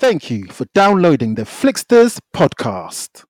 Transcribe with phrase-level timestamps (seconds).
[0.00, 3.24] Thank you for downloading the Flixters podcast.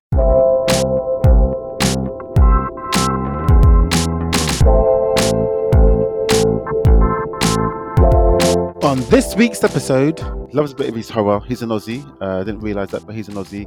[8.84, 10.20] On this week's episode,
[10.54, 11.40] loves a bit of his horror.
[11.40, 12.06] He's an Aussie.
[12.22, 13.66] Uh, I didn't realize that, but he's an Aussie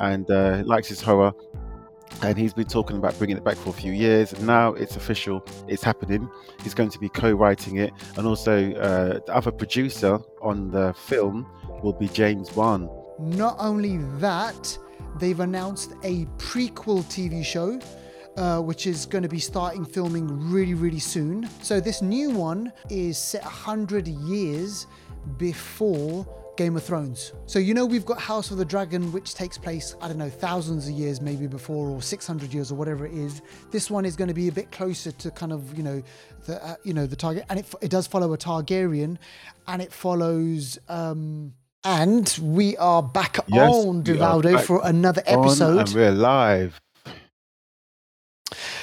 [0.00, 1.30] and uh, likes his horror.
[2.22, 4.38] And he's been talking about bringing it back for a few years.
[4.40, 6.28] Now it's official, it's happening.
[6.62, 7.92] He's going to be co writing it.
[8.16, 11.46] And also, uh, the other producer on the film
[11.82, 12.88] will be James Wan.
[13.18, 14.78] Not only that,
[15.18, 17.80] they've announced a prequel TV show.
[18.38, 21.46] Uh, which is going to be starting filming really, really soon.
[21.60, 24.86] So, this new one is set 100 years
[25.36, 27.32] before Game of Thrones.
[27.46, 30.28] So, you know, we've got House of the Dragon, which takes place, I don't know,
[30.28, 33.40] thousands of years maybe before, or 600 years, or whatever it is.
[33.70, 36.02] This one is going to be a bit closer to kind of, you know,
[36.46, 37.44] the, uh, you know, the target.
[37.48, 39.16] And it, it does follow a Targaryen,
[39.66, 40.78] and it follows.
[40.88, 45.78] Um, and we are back Yes, on Divaldo back for another On episode.
[45.78, 46.80] and we're live.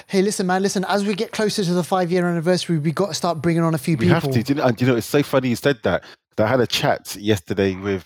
[0.08, 0.83] Hey, listen, man, listen.
[0.86, 3.78] As we get closer to the five-year anniversary, we got to start bringing on a
[3.78, 4.30] few We people.
[4.31, 4.44] We have to.
[4.44, 6.04] Do you know, and you know, it's so funny you said that.
[6.40, 8.06] 'Cause I had a chat yesterday with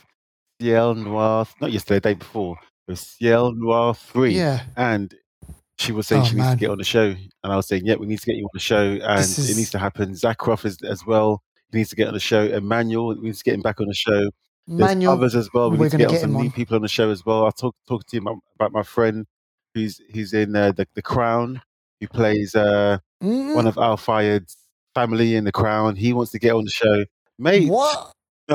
[0.60, 4.36] Ciel Noir, not yesterday, the day before, with Ciel Noir 3.
[4.36, 5.14] Yeah, And
[5.78, 6.58] she was saying Oh, she needs man.
[6.58, 7.10] to get on the show.
[7.44, 8.94] And I was saying, yeah, we need to get you on the show.
[9.04, 10.16] And This it is- needs to happen.
[10.16, 11.44] Zach Ruff is, as well.
[11.72, 12.44] He needs to get on the show.
[12.44, 14.30] Emmanuel needs to get him back on the show.
[14.66, 15.14] There's Manuel.
[15.14, 15.70] others as well.
[15.72, 16.52] We need to get get some new on.
[16.52, 17.46] people on the show as well.
[17.46, 19.26] I talked talk to him about, about my friend
[19.76, 21.62] who's who's in uh, the, the Crown,
[22.00, 24.56] who plays uh, Mm, one of Al Fayed's
[24.96, 25.96] family in the Crown.
[25.98, 27.06] He wants to get on the show.
[27.40, 27.70] Mate.
[27.70, 28.12] What?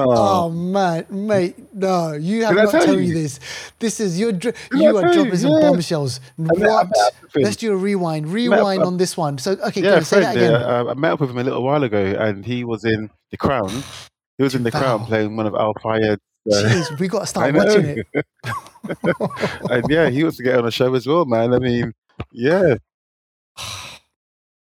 [0.06, 3.40] Oh, Oh man, mate, no, you have Did not tell told me this.
[3.78, 5.60] This is your dr- you I are dropping some Yeah.
[5.60, 6.20] bombshells.
[6.38, 6.86] I met- I What?
[6.88, 7.42] met up with him.
[7.42, 8.28] Let's do a rewind.
[8.32, 9.38] Rewind on this one.
[9.38, 10.54] So okay, yeah, say that friend.
[10.54, 10.62] again.
[10.62, 13.36] Uh, I met up with him a little while ago, and he was in the
[13.36, 13.70] Crown.
[14.38, 16.20] He was in the Crown playing one of Al Fayed's.
[16.50, 18.26] Uh, Jeez, we got to start watching it.
[19.70, 21.52] and yeah, he wants to get on a show as well, man.
[21.52, 21.92] I mean,
[22.32, 22.76] yeah,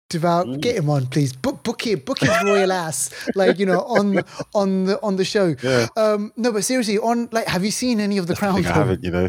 [0.08, 0.60] Deval, Mm.
[0.60, 1.32] get him on, please.
[1.32, 4.22] Book, book it, book his royal ass, like you know, on
[4.54, 5.56] on the on the show.
[5.62, 5.86] yeah.
[5.96, 8.64] Um, no, but seriously, on like, have you seen any of the Crown?
[8.64, 9.28] I haven't, you know.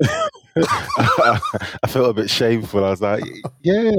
[0.56, 1.40] I
[1.88, 2.84] felt a bit shameful.
[2.84, 3.24] I was like,
[3.62, 3.92] yeah,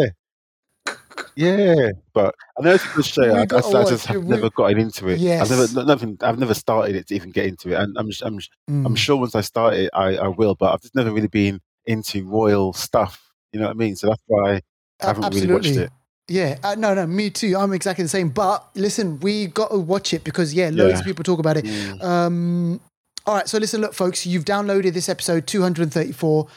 [1.36, 3.24] yeah, but I know it's a good show.
[3.24, 3.46] I, I, I
[3.90, 5.22] just have never gotten into it.
[5.22, 6.18] I've never, nothing.
[6.22, 8.40] I've never started it to even get into it, and I'm, I'm,
[8.86, 8.98] I'm Mm.
[8.98, 10.56] sure once I start it, I, I will.
[10.56, 13.32] But I've just never really been into royal stuff.
[13.54, 13.96] You know what I mean?
[13.96, 14.62] So that's why
[15.02, 15.90] i haven't really watched it.
[16.32, 17.56] Yeah, uh, no, no, me too.
[17.58, 18.30] I'm exactly the same.
[18.30, 21.00] But listen, we got to watch it because yeah, loads Yeah.
[21.00, 21.66] of people talk about it.
[21.66, 22.04] Mm.
[22.04, 22.80] Um,
[23.26, 26.48] all right, so listen, look, folks, you've downloaded this episode 234,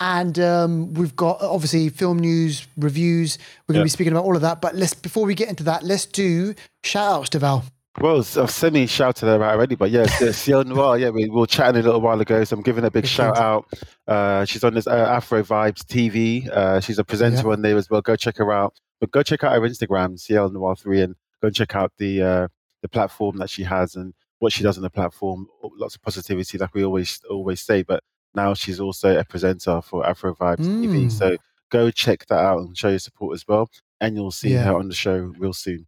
[0.00, 3.38] and um, we've got obviously film news, reviews.
[3.66, 3.84] We're going to Yeah.
[3.84, 4.60] be speaking about all of that.
[4.60, 7.64] But let's before we get into that, let's do shout outs to Val.
[8.00, 10.98] Well, I've semi shouted her out already, but yeah, the Ciel Noir.
[10.98, 13.36] Yeah, we, we were chatting a little while ago, so I'm giving a big shout
[13.38, 13.66] out.
[14.08, 16.48] Uh, she's on this uh, Afro Vibes TV.
[16.48, 18.00] Uh, she's a presenter on there as well.
[18.00, 18.74] Go check her out.
[19.00, 22.20] But go check out her Instagram, Ciel Noir Three, and go and check out the
[22.22, 22.48] uh,
[22.82, 25.46] the platform that she has and what she does on the platform.
[25.62, 27.82] Lots of positivity, like we always always say.
[27.84, 28.02] But
[28.34, 31.06] now she's also a presenter for Afro Vibes TV.
[31.06, 31.12] Mm.
[31.12, 31.36] So
[31.70, 33.70] go check that out and show your support as well.
[34.00, 34.64] And you'll see Yeah.
[34.64, 35.86] her on the show real soon.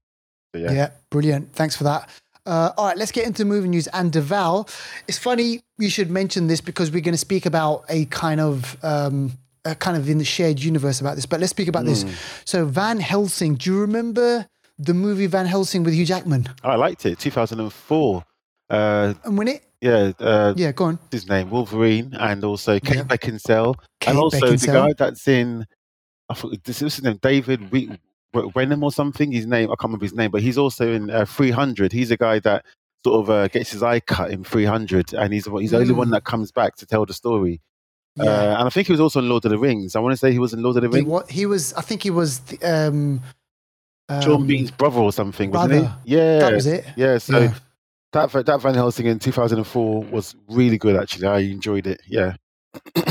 [0.57, 0.73] So Yeah.
[0.73, 0.91] yeah.
[1.11, 1.53] brilliant.
[1.55, 2.09] Thanks for that.
[2.45, 3.89] Uh, all right, let's get into movie news.
[3.89, 4.69] And Deval,
[5.09, 8.77] it's funny you should mention this because we're going to speak about a kind of,
[8.85, 9.33] um,
[9.65, 11.27] a kind of in the shared universe about this.
[11.27, 12.05] But let's speak about this.
[12.05, 12.15] Mm.
[12.45, 14.47] So Van Helsing, do you remember
[14.79, 16.49] the movie Van Helsing with Hugh Jackman?
[16.63, 17.19] I liked it.
[17.19, 18.23] 2004.
[18.71, 20.99] Uh, And when it, yeah, uh, yeah, go on.
[21.11, 23.03] his name Wolverine, and also Kate Yeah.
[23.05, 25.67] Beckinsale, Kate and also the guy that's in.
[26.29, 27.91] I thought this was his name, David we-
[28.35, 29.33] Wenham or something.
[29.33, 31.93] His name I can't remember his name, but he's also in uh, 300.
[31.93, 32.65] He's a guy that
[33.05, 35.93] sort of uh, gets his eye cut in 300, and he's the- he's the only
[35.95, 36.13] one Mm.
[36.13, 37.61] that comes back to tell the story.
[38.17, 38.25] Yeah.
[38.25, 39.95] Uh, and I think he was also in Lord of the Rings.
[39.95, 41.07] I want to say he was in Lord of the He, Rings.
[41.09, 43.21] what, he was, I think he was, the, um,
[44.09, 46.15] um, Bean's brother or something, wasn't he?
[46.17, 46.85] Yeah, That was it.
[46.97, 47.19] yeah.
[47.19, 47.55] So Yeah.
[48.13, 50.97] that that Van Helsing in 2004 was really good.
[50.97, 52.01] Actually, I enjoyed it.
[52.09, 52.37] Yeah.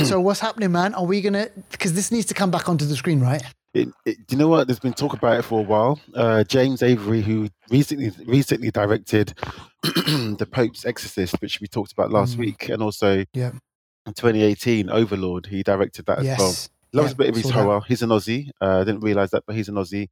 [0.06, 0.94] so what's happening, man?
[0.96, 1.50] Are we gonna?
[1.72, 3.44] Because this needs to come back onto the screen, right?
[3.76, 4.68] It, it, do you know what?
[4.68, 6.00] There's been talk about it for a while.
[6.16, 9.34] Uh, James Avery, who recently recently directed
[9.84, 12.40] the Pope's Exorcist, which we talked about last Mm.
[12.40, 13.52] week, and also Yeah.
[14.06, 16.56] in 2018 Overlord, he directed that as well.
[16.94, 17.64] Loves Yeah, a bit of his saw that.
[17.64, 17.82] horror.
[17.86, 18.50] He's an Aussie.
[18.62, 20.08] Uh, I didn't realize that, but he's an Aussie,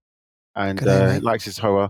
[0.56, 1.90] and uh, likes his horror.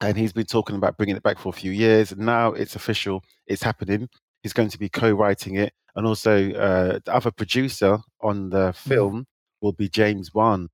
[0.00, 2.14] And he's been talking about bringing it back for a few years.
[2.16, 3.24] Now it's official.
[3.48, 4.08] It's happening.
[4.44, 8.76] He's going to be co-writing it, and also uh, the other producer on the Mm.
[8.76, 9.26] film
[9.62, 10.68] will be James Wan,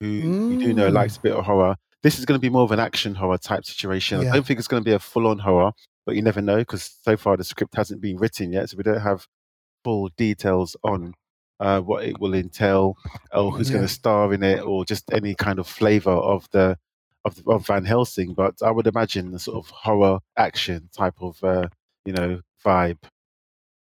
[0.00, 0.94] who you do know Mm.
[0.94, 1.76] likes a bit of horror.
[2.02, 4.20] This is going to be more of an action horror type situation.
[4.22, 4.30] Yeah.
[4.30, 5.72] I don't think it's going to be a full-on horror,
[6.04, 8.82] but you never know because so far the script hasn't been written yet, so we
[8.84, 9.26] don't have
[9.84, 11.14] full details on
[11.58, 12.96] uh, what it will entail,
[13.32, 16.76] or who's going to star in it, or just any kind of flavor of the
[17.24, 18.34] of, the, of Van Helsing.
[18.34, 21.68] But I would imagine the sort of horror action type of uh,
[22.04, 22.98] you know vibe.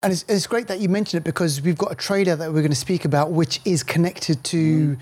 [0.05, 2.61] And it's, it's great that you mentioned it because we've got a trailer that we're
[2.61, 4.97] going to speak about, which is connected to,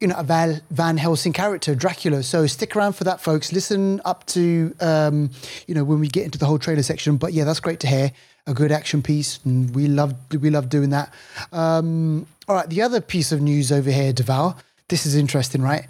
[0.00, 2.22] you know, a Val, Van Helsing character, Dracula.
[2.22, 3.52] So stick around for that, folks.
[3.52, 5.30] Listen up to, um,
[5.66, 7.16] you know, when we get into the whole trailer section.
[7.16, 8.12] But yeah, that's great to hear.
[8.48, 11.12] A good action piece, and we love we love doing that.
[11.52, 14.56] Um, all right, the other piece of news over here, Deval.
[14.88, 15.86] This is interesting, right?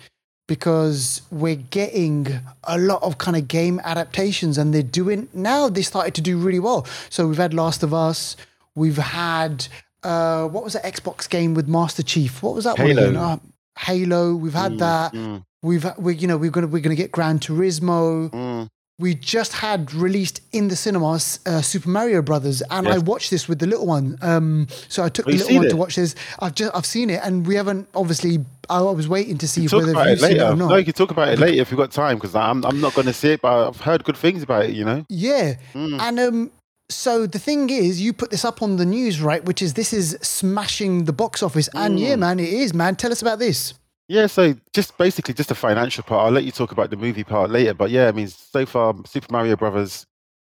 [0.49, 2.29] because we're getting
[2.64, 6.38] a lot of kind of game adaptations and they're doing now they started to do
[6.38, 8.37] really well so we've had last of us
[8.76, 9.67] we've had
[10.05, 13.08] uh what was that xbox game with master chief what was that one Halo.
[13.08, 13.17] again?
[13.17, 13.38] Uh,
[13.78, 17.38] halo we've had that Mm, we've we you know we're gonna we're gonna get gran
[17.38, 18.69] turismo mm.
[18.99, 23.46] we just had released in the cinemas uh, Super Mario Brothers, and I watched this
[23.49, 24.17] with the little one.
[24.23, 25.69] Um, so I took Oh, the little one it?
[25.70, 26.14] to watch this.
[26.38, 28.44] I've just I've seen it, and we haven't obviously.
[28.69, 30.70] I was waiting to see Talk whether you've it seen it or not.
[30.70, 32.94] No, you can talk about it later if you've got time because I'm I'm not
[32.94, 34.70] going to see it, but I've heard good things about it.
[34.75, 35.05] You know.
[35.11, 35.55] Yeah.
[35.75, 36.00] Mm.
[36.00, 36.50] And um,
[36.88, 39.44] so the thing is, you put this up on the news, right?
[39.44, 41.68] Which is this is smashing the box office.
[41.74, 42.18] And yeah, Mm.
[42.20, 42.96] man, it is, man.
[42.96, 43.74] Tell us about this.
[44.08, 46.24] Yeah, so just basically just the financial part.
[46.26, 47.74] I'll let you talk about the movie part later.
[47.74, 50.06] But yeah, I mean, so far, Super Mario Brothers,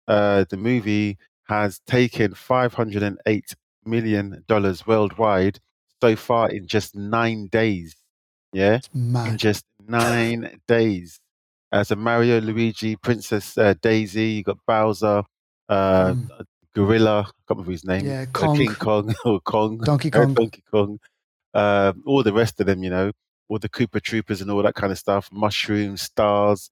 [0.09, 3.55] uh, the movie has taken five hundred and eight
[3.85, 5.61] million dollars worldwide
[6.03, 7.95] so far in just nine days.
[8.53, 9.33] Yeah, man.
[9.33, 11.21] in just nine days.
[11.71, 15.23] As a Mario, Luigi, Princess uh, Daisy, you got Bowser,
[15.69, 16.29] uh, Mm.
[16.75, 18.05] Gorilla, I can't remember his name.
[18.05, 19.79] Yeah, uh, King Kong or Kong.
[19.79, 20.35] Donkey Uh, Kong.
[20.35, 20.99] Donkey Kong,
[21.55, 23.13] uh, all the rest of them, you know,
[23.49, 26.71] all the Koopa Troopers and all that kind of stuff, mushrooms, stars,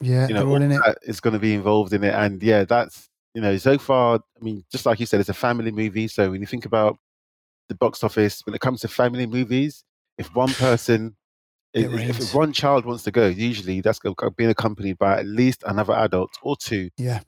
[0.00, 0.80] Yeah, you know, they're all in it.
[1.02, 2.14] is going to be involved in it.
[2.14, 5.34] And yeah, that's, you know, so far, I mean, just like you said, it's a
[5.34, 6.08] family movie.
[6.08, 6.98] So when you think about
[7.68, 9.84] the box office, when it comes to family movies,
[10.16, 11.16] if one person,
[11.74, 15.26] if, if one child wants to go, usually that's go- go- being accompanied by at
[15.26, 16.88] least another adult or two.
[16.96, 17.20] Yeah.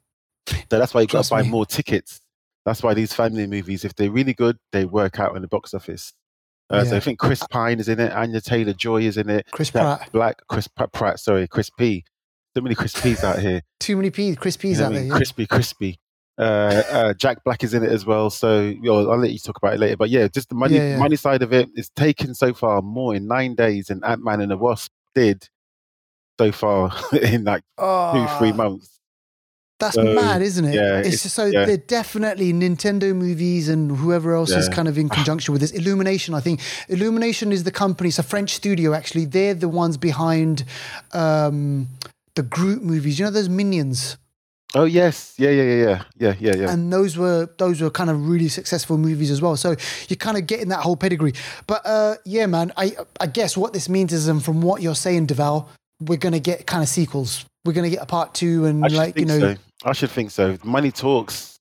[0.47, 1.49] So that's why you've got to buy me.
[1.49, 2.21] more tickets.
[2.65, 5.73] That's why these family movies, if they're really good, they work out in the box
[5.73, 6.13] office.
[6.69, 9.45] Uh, So I think Chris Pine is in it, Anya Taylor Joy is in it,
[9.51, 10.11] Chris Pratt.
[10.11, 12.03] Black, Chris Pratt, Pratt, sorry, Chris P.
[12.55, 13.61] So many Chris P's out here.
[13.79, 15.03] Too many P's, Chris You P's know out there.
[15.03, 15.15] Yeah.
[15.15, 15.99] Crispy, crispy.
[16.37, 18.29] Uh, uh, Jack Black is in it as well.
[18.29, 19.95] So you know, I'll let you talk about it later.
[19.97, 20.97] But yeah, just the money, Yeah, yeah.
[20.97, 24.41] money side of it is taken so far more in nine days than Ant Man
[24.41, 25.47] and the Wasp did
[26.39, 28.94] so far in like two, three Oh, months.
[29.79, 30.73] That's So, mad, isn't it?
[30.73, 31.65] yeah, it's, it's- so yeah.
[31.65, 35.71] they're definitely Nintendo movies and whoever else is kind of in conjunction with this.
[35.71, 36.61] Illumination, I think.
[36.87, 38.07] Illumination is the company.
[38.09, 39.25] It's a French studio, actually.
[39.25, 40.63] They're the ones behind
[41.13, 41.87] um,
[42.35, 43.19] the Gru movies.
[43.19, 44.17] You know those Minions,
[44.73, 46.71] Oh yes, yeah, yeah, yeah, yeah, yeah, yeah, yeah.
[46.73, 49.55] and those were those were kind of really successful movies as well.
[49.55, 49.75] So
[50.09, 51.33] you're kind of getting that whole pedigree.
[51.65, 54.95] But uh, yeah, man, I I guess what this means is, and from what you're
[54.95, 55.67] saying, Deval,
[56.01, 57.45] we're gonna get kind of sequels.
[57.65, 59.55] We're gonna get a part two, and like you know, so.
[59.83, 60.57] I should think so.
[60.63, 61.59] Money talks.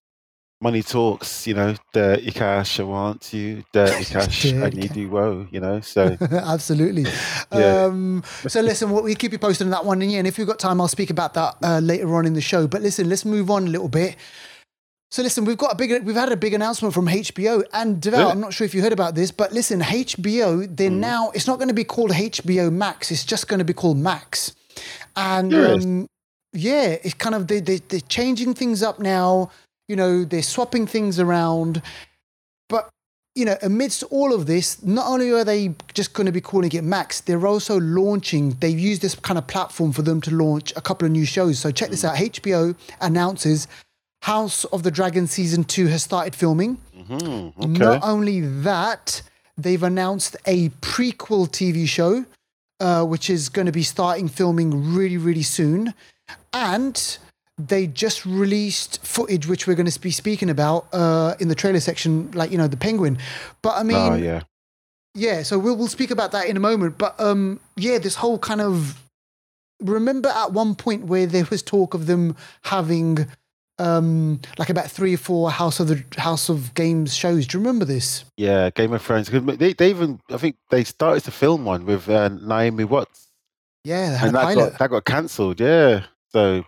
[0.61, 1.47] Money talks.
[1.47, 2.79] You know, dirty cash.
[2.79, 3.65] I want you.
[3.73, 4.47] Dirty cash.
[4.47, 4.97] I Dirty need cash.
[4.97, 5.09] you.
[5.09, 5.47] Whoa.
[5.51, 5.81] You know.
[5.81, 7.07] So Absolutely.
[7.53, 7.85] Yeah.
[7.87, 10.39] Um, so listen, what we keep you posted on that one, and yeah, and if
[10.39, 12.67] we've got time, I'll speak about that uh, later on in the show.
[12.67, 14.17] But listen, let's move on a little bit.
[15.11, 18.05] So listen, we've got a big, we've had a big announcement from HBO and.
[18.05, 18.27] Yeah.
[18.29, 20.99] I'm not sure if you heard about this, but listen, HBO, they're Mm.
[20.99, 23.11] now it's not going to be called HBO Max.
[23.11, 24.55] It's just going to be called Max.
[25.17, 26.07] And um,
[26.53, 29.51] yeah, it's kind of they, they they're changing things up now.
[29.89, 31.83] You know, they're swapping things around.
[32.69, 32.89] But
[33.35, 36.71] you know, amidst all of this, not only are they just going to be calling
[36.73, 38.51] it Max, they're also launching.
[38.61, 41.59] They've used this kind of platform for them to launch a couple of new shows.
[41.59, 43.69] So check this out: HBO announces
[44.23, 46.79] House of the Dragon season two has started filming.
[46.97, 47.67] mhm, okay.
[47.67, 49.21] Not only that,
[49.59, 52.25] they've announced a prequel TV show,
[52.81, 55.95] uh, which is going to be starting filming really, really soon.
[56.53, 57.19] And
[57.57, 61.81] they just released footage, which we're going to be speaking about uh, in the trailer
[61.81, 63.19] section, like, you know, the penguin.
[63.63, 64.43] But I mean, oh yeah.
[65.15, 66.99] yeah, so we'll, we'll speak about that in a moment.
[66.99, 69.01] But um, yeah, this whole kind of.
[69.81, 73.27] Remember at one point where there was talk of them having
[73.79, 77.65] um like about three or four house of the house of games shows do you
[77.65, 79.29] remember this Yeah, Game of Thrones.
[79.29, 83.31] They, they even, I think they started to film one with uh, Naomi Watts,
[83.85, 85.61] Yeah, and that got that got cancelled.
[85.61, 86.65] Yeah, so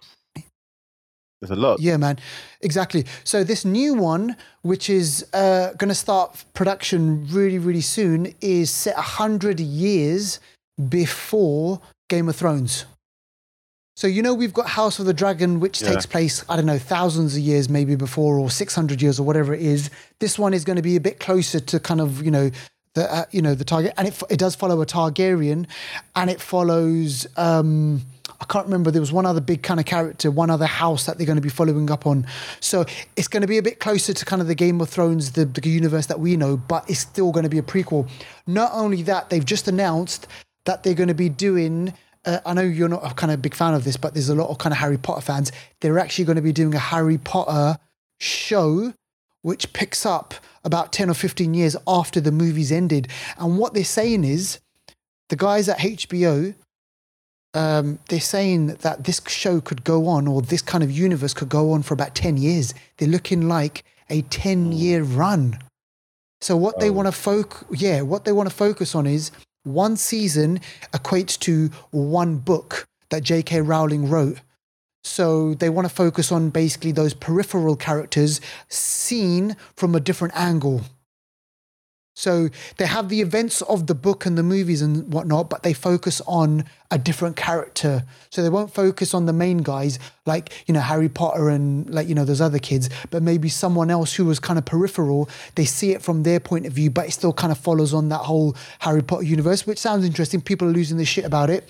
[1.41, 1.81] there's a lot.
[1.81, 2.19] Yeah, man,
[2.61, 3.05] exactly.
[3.25, 8.71] So this new one, which is uh, going to start production really, really soon, is
[8.71, 10.41] set a hundred years
[10.89, 12.87] before Game of Thrones.
[13.97, 15.93] So you know we've got House of the Dragon, which Yeah.
[15.93, 19.23] takes place I don't know thousands of years maybe before or six hundred years or
[19.23, 19.89] whatever it is.
[20.21, 22.51] This one is going to be a bit closer to kind of you know
[22.95, 25.67] the uh, you know the target, and it it does follow a Targaryen,
[26.15, 27.27] and it follows.
[27.37, 28.03] um
[28.39, 28.91] I can't remember.
[28.91, 31.43] There was one other big kind of character, one other house that they're going to
[31.43, 32.27] be following up on.
[32.61, 32.85] So
[33.17, 35.47] it's going to be a bit closer to kind of the Game of Thrones, the,
[35.47, 38.07] the universe that we know, but it's still going to be a prequel.
[38.47, 40.27] Not only that, they've just announced
[40.67, 41.95] that they're going to be doing.
[42.27, 44.35] Uh, I know you're not a kind of big fan of this, but there's a
[44.35, 45.53] lot of kind of Harry Potter fans.
[45.81, 47.79] They're actually going to be doing a Harry Potter
[48.19, 48.93] show,
[49.43, 53.09] which picks up about 10 or 15 years after the movies ended.
[53.39, 54.59] And what they're saying is
[55.29, 56.55] the guys at HBO,
[57.55, 61.49] um, they're saying that this show could go on, or this kind of universe could
[61.49, 62.75] go on for about 10 years.
[62.99, 65.59] They're looking like a 10 year run.
[66.41, 66.93] So what they Oh.
[66.93, 69.31] want to focus, yeah, what they want to focus on is
[69.67, 70.61] one season
[70.93, 73.61] equates to one book that J.K.
[73.61, 74.39] Rowling wrote.
[75.05, 80.83] So they want to focus on basically those peripheral characters seen from a different angle.
[82.17, 85.75] So they have the events of the book and the movies and whatnot, but they
[85.75, 88.05] focus on a different character.
[88.31, 92.09] So they won't focus on the main guys like, you know, Harry Potter and like,
[92.09, 95.29] you know, those other kids, but maybe someone else who was kind of peripheral.
[95.57, 98.09] They see it from their point of view, but it still kind of follows on
[98.09, 100.41] that whole Harry Potter universe, which sounds interesting.
[100.41, 101.69] People are losing their shit about it.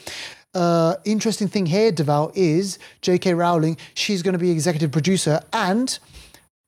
[0.55, 3.35] Uh, interesting thing here, Deval, is J.K.
[3.35, 5.99] Rowling, she's going to be executive producer and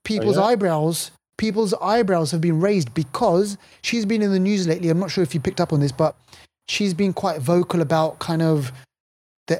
[0.05, 0.43] people's yeah?
[0.43, 5.11] eyebrows people's eyebrows have been raised because she's been in the news lately i'm not
[5.11, 6.15] sure if you picked up on this but
[6.69, 8.71] she's been quite vocal about kind of
[9.47, 9.57] the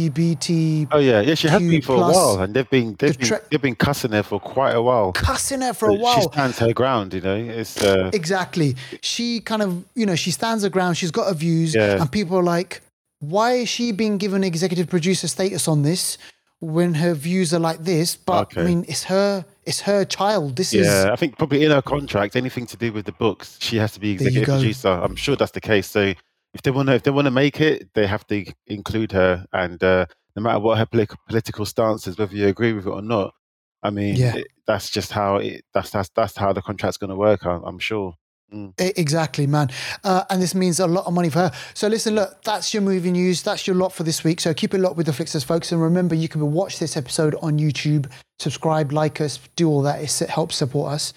[0.00, 1.34] lgbt Oh yeah, yeah.
[1.34, 4.12] She has been for a while, and they've been they've the been, they've been cussing
[4.12, 5.12] her for quite a while.
[5.12, 6.22] cussing her for a while.
[6.22, 7.34] She stands her ground, you know.
[7.36, 11.34] It's uh, exactly she kind of you know she stands her ground she's got her
[11.34, 12.00] views Yeah.
[12.00, 12.80] and people are like
[13.20, 16.16] why is she being given executive producer status on this
[16.60, 20.72] when her views are like this but i mean it's her it's her child this
[20.72, 21.12] is yeah.
[21.12, 24.00] I think probably in her contract, anything to do with the books, she has to
[24.00, 24.88] be executive producer.
[24.88, 25.88] I'm sure that's the case.
[25.90, 26.14] So
[26.54, 29.44] if they want to if they want to make it, they have to include her,
[29.52, 32.90] and uh, no matter what her polit- political stance is, whether you agree with it
[32.90, 33.34] or not.
[33.82, 34.36] I mean, Yeah.
[34.36, 35.64] it, that's just how it.
[35.74, 37.44] That's that's that's how the contract's going to work.
[37.44, 38.14] I'm, I'm sure.
[38.52, 39.70] E- Exactly, man.
[40.04, 41.52] Uh, and this means a lot of money for her.
[41.74, 43.42] So listen, look, that's your movie news.
[43.42, 44.40] That's your lot for this week.
[44.40, 45.72] So keep it locked with the Flixters, folks.
[45.72, 50.00] And remember, you can watch this episode on YouTube, subscribe, like us, do all that.
[50.02, 51.12] It helps support us.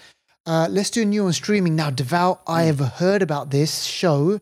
[0.45, 1.91] Uh, let's do a new on streaming now.
[1.91, 4.39] Deval, I have heard about this show.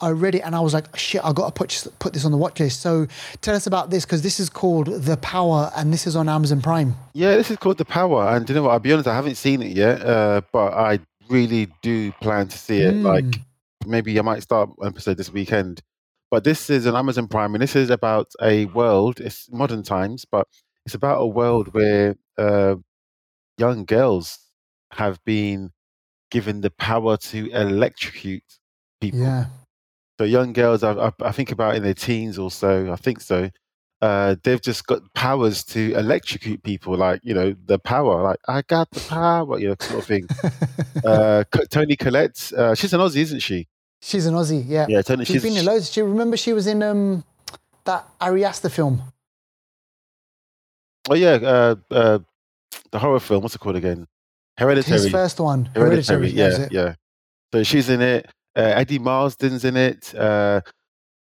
[0.00, 2.32] I read it and I was like, shit, I got to put, put this on
[2.32, 2.80] the watch list.
[2.80, 3.06] So
[3.42, 6.62] tell us about this because this is called The Power and this is on Amazon
[6.62, 6.96] Prime.
[7.12, 8.70] Yeah, this is called The Power, and you know what?
[8.70, 12.58] I'll be honest, I haven't seen it yet, uh, but I really do plan to
[12.58, 12.94] see it.
[12.96, 13.44] Like Mm.
[13.86, 15.82] maybe I might start an episode this weekend.
[16.30, 19.20] But this is an Amazon Prime, and this is about a world.
[19.20, 20.48] It's modern times, but
[20.84, 22.76] it's about a world where uh,
[23.58, 24.38] young girls
[24.92, 25.70] have been
[26.30, 28.58] given the power to electrocute
[29.00, 29.20] people.
[29.20, 29.46] Yeah.
[30.18, 33.20] So young girls, I, I, I think about in their teens or so, I think
[33.20, 33.50] so.
[34.04, 38.60] Uh, they've just got powers to electrocute people, like you know the power, like I
[38.60, 40.28] got the power, you know, sort of thing.
[41.06, 43.66] uh, Toni Collette, uh, she's an Aussie, isn't she?
[44.02, 44.62] She's an Aussie.
[44.66, 44.84] Yeah.
[44.90, 45.24] Yeah, Toni.
[45.24, 45.90] She's been in loads.
[45.90, 47.24] She remember she was in um
[47.84, 49.02] that Ari Aster film.
[51.08, 52.18] Oh yeah, uh, uh,
[52.90, 53.42] the horror film.
[53.42, 54.06] What's it called again?
[54.58, 55.00] Hereditary.
[55.00, 55.64] His first one.
[55.74, 56.28] Hereditary.
[56.28, 56.58] Hereditary.
[56.58, 56.72] Yeah, it.
[56.72, 56.94] yeah.
[57.54, 58.26] So she's in it.
[58.54, 60.14] Uh, Eddie Marsan's in it.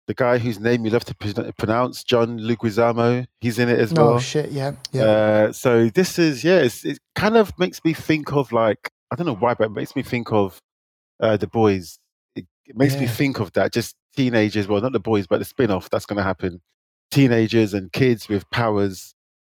[0.08, 3.94] The guy whose name you love to pr- pronounce, John Leguizamo, he's in it as
[3.98, 4.20] Oh well.
[4.20, 4.52] shit!
[4.52, 5.04] Yeah, yeah.
[5.04, 9.16] Uh, so this is yeah, it's, it kind of makes me think of like I
[9.16, 10.60] don't know why, but it makes me think of
[11.22, 12.00] uh, the boys.
[12.36, 13.72] It, it makes me think of that.
[13.72, 16.62] Just teenagers, well, not the boys, but the spin-off that's going to happen.
[17.12, 19.14] Teenagers and kids with powers,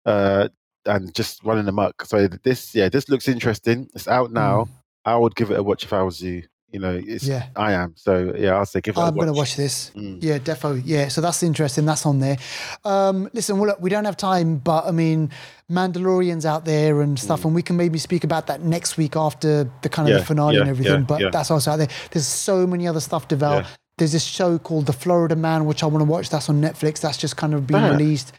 [0.06, 0.50] uh,
[0.86, 2.04] and just running amok.
[2.06, 3.88] So this, yeah, this looks interesting.
[3.94, 4.68] It's out now.
[5.06, 6.44] I would give it a watch if I was you.
[6.74, 7.30] You know, it's Mm.
[7.30, 7.46] Yeah.
[7.56, 7.94] I am.
[7.96, 9.26] So yeah, I'll say give it a I'm watch.
[9.28, 9.92] gonna watch this.
[9.96, 10.18] Mm.
[10.22, 10.82] Yeah, defo.
[10.84, 11.86] Yeah, so that's interesting.
[11.86, 12.38] That's on there.
[12.84, 15.30] Um, listen, well, look, we don't have time, but I mean,
[15.72, 19.70] Mandalorian's out there and stuff, and we can maybe speak about that next week after
[19.84, 20.16] the kind of Mm.
[20.16, 20.94] Yeah, the finale and everything.
[21.02, 21.30] yeah, but yeah.
[21.32, 21.90] that's also out there.
[22.12, 23.68] There's so many other stuff developed.
[23.70, 23.76] Yeah.
[24.00, 26.30] There's this show called The Florida Man, which I want to watch.
[26.32, 27.00] That's on Netflix.
[27.02, 27.90] That's just kind of being Ah.
[27.92, 28.34] released.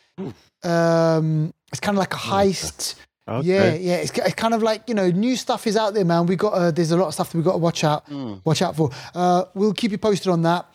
[0.65, 2.97] Um, it's kind of like a heist.
[3.27, 3.47] Okay.
[3.49, 3.97] Yeah, yeah.
[3.97, 6.27] It's, it's kind of like you know, new stuff is out there, man.
[6.27, 8.35] We got uh, there's a lot of stuff that we got to watch out, Hmm.
[8.45, 8.91] watch out for.
[9.15, 10.67] Uh, we'll keep you posted on that.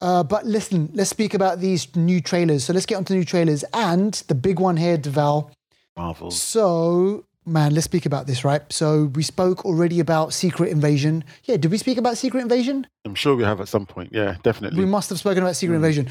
[0.00, 2.64] Uh, but listen, let's speak about these new trailers.
[2.64, 5.50] So let's get onto the new trailers and the big one here, Deval.
[5.96, 6.30] Marvel.
[6.30, 8.62] So man, let's speak about this, right?
[8.72, 11.24] So we spoke already about Secret Invasion.
[11.44, 12.86] Yeah, did we speak about Secret Invasion?
[13.04, 14.10] I'm sure we have at some point.
[14.12, 14.78] Yeah, definitely.
[14.78, 15.84] We must have spoken about Secret Hmm.
[15.84, 16.08] Invasion.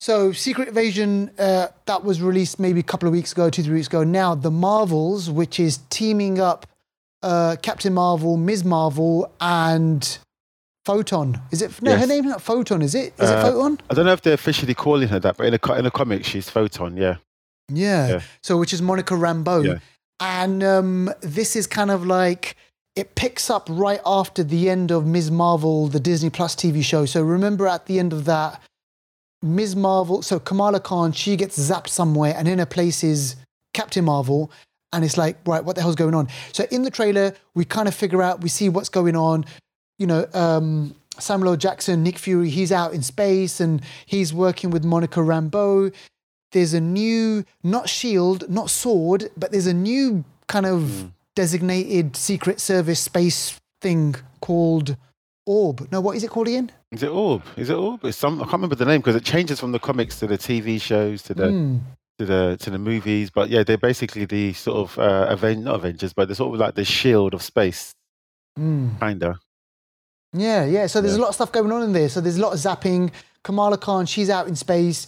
[0.00, 3.74] So Secret Invasion uh, that was released maybe a couple of weeks ago, two three
[3.74, 4.02] weeks ago.
[4.02, 6.66] Now the Marvels, which is teaming up
[7.22, 8.64] uh, Captain Marvel, Ms.
[8.64, 10.18] Marvel, and
[10.86, 11.38] Photon.
[11.50, 11.92] Is it no?
[11.92, 12.08] Her Yes.
[12.08, 13.12] name's not Photon, is it?
[13.18, 13.78] Is it Uh, Photon?
[13.90, 16.24] I don't know if they're officially calling her that, but in a in a comic,
[16.24, 16.96] she's Photon.
[16.96, 17.16] Yeah.
[17.68, 18.08] Yeah.
[18.08, 18.20] Yeah.
[18.42, 19.78] So which is Monica Rambeau, Yeah.
[20.18, 22.56] and um, this is kind of like
[22.96, 25.30] it picks up right after the end of Ms.
[25.30, 27.04] Marvel, the Disney Plus TV show.
[27.04, 28.60] So remember at the end of that,
[29.42, 29.76] Ms.
[29.76, 30.22] Marvel.
[30.22, 33.36] So Kamala Khan, she gets zapped somewhere, and in her place is
[33.72, 34.50] Captain Marvel.
[34.92, 36.28] And it's like, right, what the hell's going on?
[36.52, 39.44] So in the trailer, we kind of figure out, we see what's going on.
[39.98, 41.56] You know, um, Samuel L.
[41.56, 45.94] Jackson, Nick Fury, he's out in space and he's working with Monica Rambeau.
[46.52, 52.60] There's a new, not shield, not sword, but there's a new kind of designated Secret
[52.60, 54.96] Service space thing called
[55.50, 55.76] Orb.
[55.92, 56.70] No, what is it called again?
[56.92, 57.42] Is it Orb?
[57.56, 58.04] Is it Orb?
[58.04, 58.34] It's some.
[58.40, 61.22] I can't remember the name because it changes from the comics to the TV shows
[61.24, 61.76] to the Hmm.
[62.18, 63.30] to the to the movies.
[63.30, 66.60] But yeah, they're basically the sort of uh, Aven- not Avengers, but they're sort of
[66.60, 67.94] like the shield of space,
[68.56, 68.88] Hmm.
[69.00, 69.38] kinda.
[70.32, 70.86] Yeah, yeah.
[70.86, 71.20] So there's Yeah.
[71.20, 72.08] a lot of stuff going on in there.
[72.08, 73.10] So there's a lot of zapping.
[73.42, 75.06] Kamala Khan, she's out in space.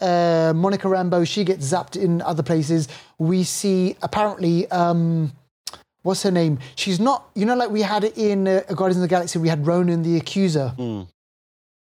[0.00, 2.88] Uh, Monica Rambeau, she gets zapped in other places.
[3.18, 5.32] We see apparently, um,
[6.02, 6.58] what's her name?
[6.76, 9.48] She's not, you know, like we had it in uh, Guardians of the Galaxy, we
[9.48, 10.74] had Ronan the Accuser.
[10.78, 11.08] Mm.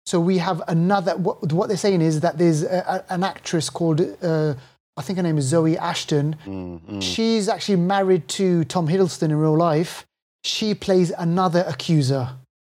[0.06, 1.16] So we have another.
[1.16, 4.54] What, what they're saying is that there's a, a- an actress called, uh,
[4.96, 6.36] I think her name is Zawe Ashton.
[6.44, 7.02] Mm, mm.
[7.02, 10.04] She's actually married to Tom Hiddleston in real life.
[10.44, 12.28] She plays another accuser.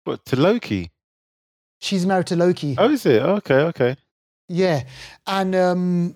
[0.06, 0.90] What to Loki?
[1.82, 2.76] She's married to Loki.
[2.78, 3.22] Oh, is it?
[3.22, 3.98] Okay, okay.
[4.48, 4.84] Yeah,
[5.28, 6.16] and um,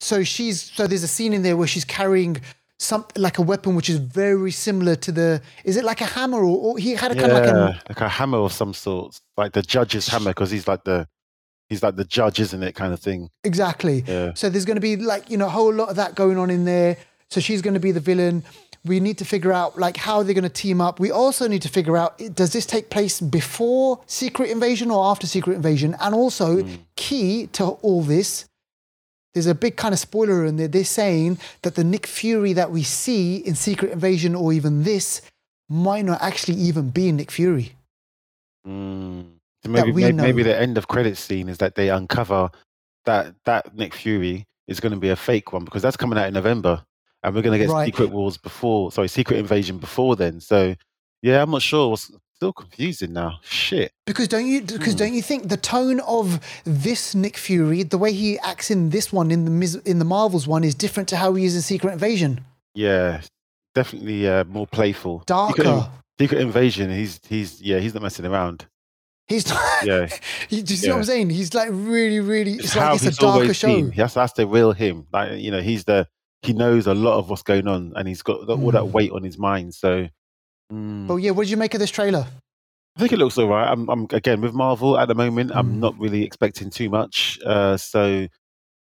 [0.00, 2.38] so she's so there's a scene in there where she's carrying
[2.78, 5.42] something like a weapon which is very similar to the.
[5.64, 8.00] Is it like a hammer or, or he had a Yeah, kind of like like,
[8.00, 11.08] a a hammer of some sort, like the judge's hammer, because he's like the
[11.68, 12.74] he's like the judge, isn't it?
[12.74, 13.30] Kind of thing.
[13.44, 14.04] exactly.
[14.06, 14.34] Yeah.
[14.34, 16.50] So there's going to be like you know a whole lot of that going on
[16.50, 16.96] in there.
[17.28, 18.44] So she's going to be the villain.
[18.84, 21.00] We need to figure out like how they're going to team up.
[21.00, 25.26] We also need to figure out does this take place before Secret Invasion or after
[25.26, 25.96] Secret Invasion?
[26.00, 26.74] And also hmm.
[26.94, 28.46] key to all this,
[29.36, 30.66] there's a big kind of spoiler in there.
[30.66, 35.20] They're saying that the Nick Fury that we see in Secret Invasion or even this
[35.68, 37.72] might not actually even be Nick Fury.
[38.66, 39.26] Mm.
[39.62, 42.50] So maybe maybe, maybe the end of credit scene is that they uncover
[43.04, 46.28] that that Nick Fury is going to be a fake one because that's coming out
[46.28, 46.82] in November,
[47.22, 47.84] and we're going to get Right.
[47.84, 50.40] Secret Wars before, sorry, Secret Invasion before then.
[50.40, 50.74] So
[51.20, 51.92] yeah, I'm not sure.
[51.92, 53.38] It's still confusing now.
[53.42, 53.92] Shit.
[54.06, 54.60] Because don't you?
[54.62, 54.98] Because Hmm.
[54.98, 59.12] don't you think the tone of this Nick Fury, the way he acts in this
[59.12, 61.92] one, in the in the Marvels one, is different to how he is in Secret
[61.92, 62.44] Invasion.
[62.74, 63.22] Yeah,
[63.74, 65.22] definitely uh, more playful.
[65.26, 65.88] Darker.
[66.18, 66.90] Secret Invasion.
[66.90, 68.66] He's he's yeah he's not messing around.
[69.28, 69.50] He's.
[69.82, 70.06] Yeah.
[70.48, 71.30] he, do you see what I'm saying?
[71.30, 72.52] He's like really, really.
[72.52, 73.66] It's, It's like it's a darker show.
[73.68, 73.90] been.
[73.96, 75.06] That's that's the real him.
[75.12, 76.06] Like you know, he's the
[76.42, 78.92] he knows a lot of what's going on, and he's got all that Mm.
[78.92, 79.74] weight on his mind.
[79.74, 80.08] So.
[80.72, 81.06] Mm.
[81.06, 82.26] But yeah, what did you make of this trailer?
[82.96, 83.70] I think it looks all right.
[83.70, 85.50] I'm, I'm again with Marvel at the moment.
[85.50, 85.56] Mm.
[85.56, 88.26] I'm not really expecting too much, uh, so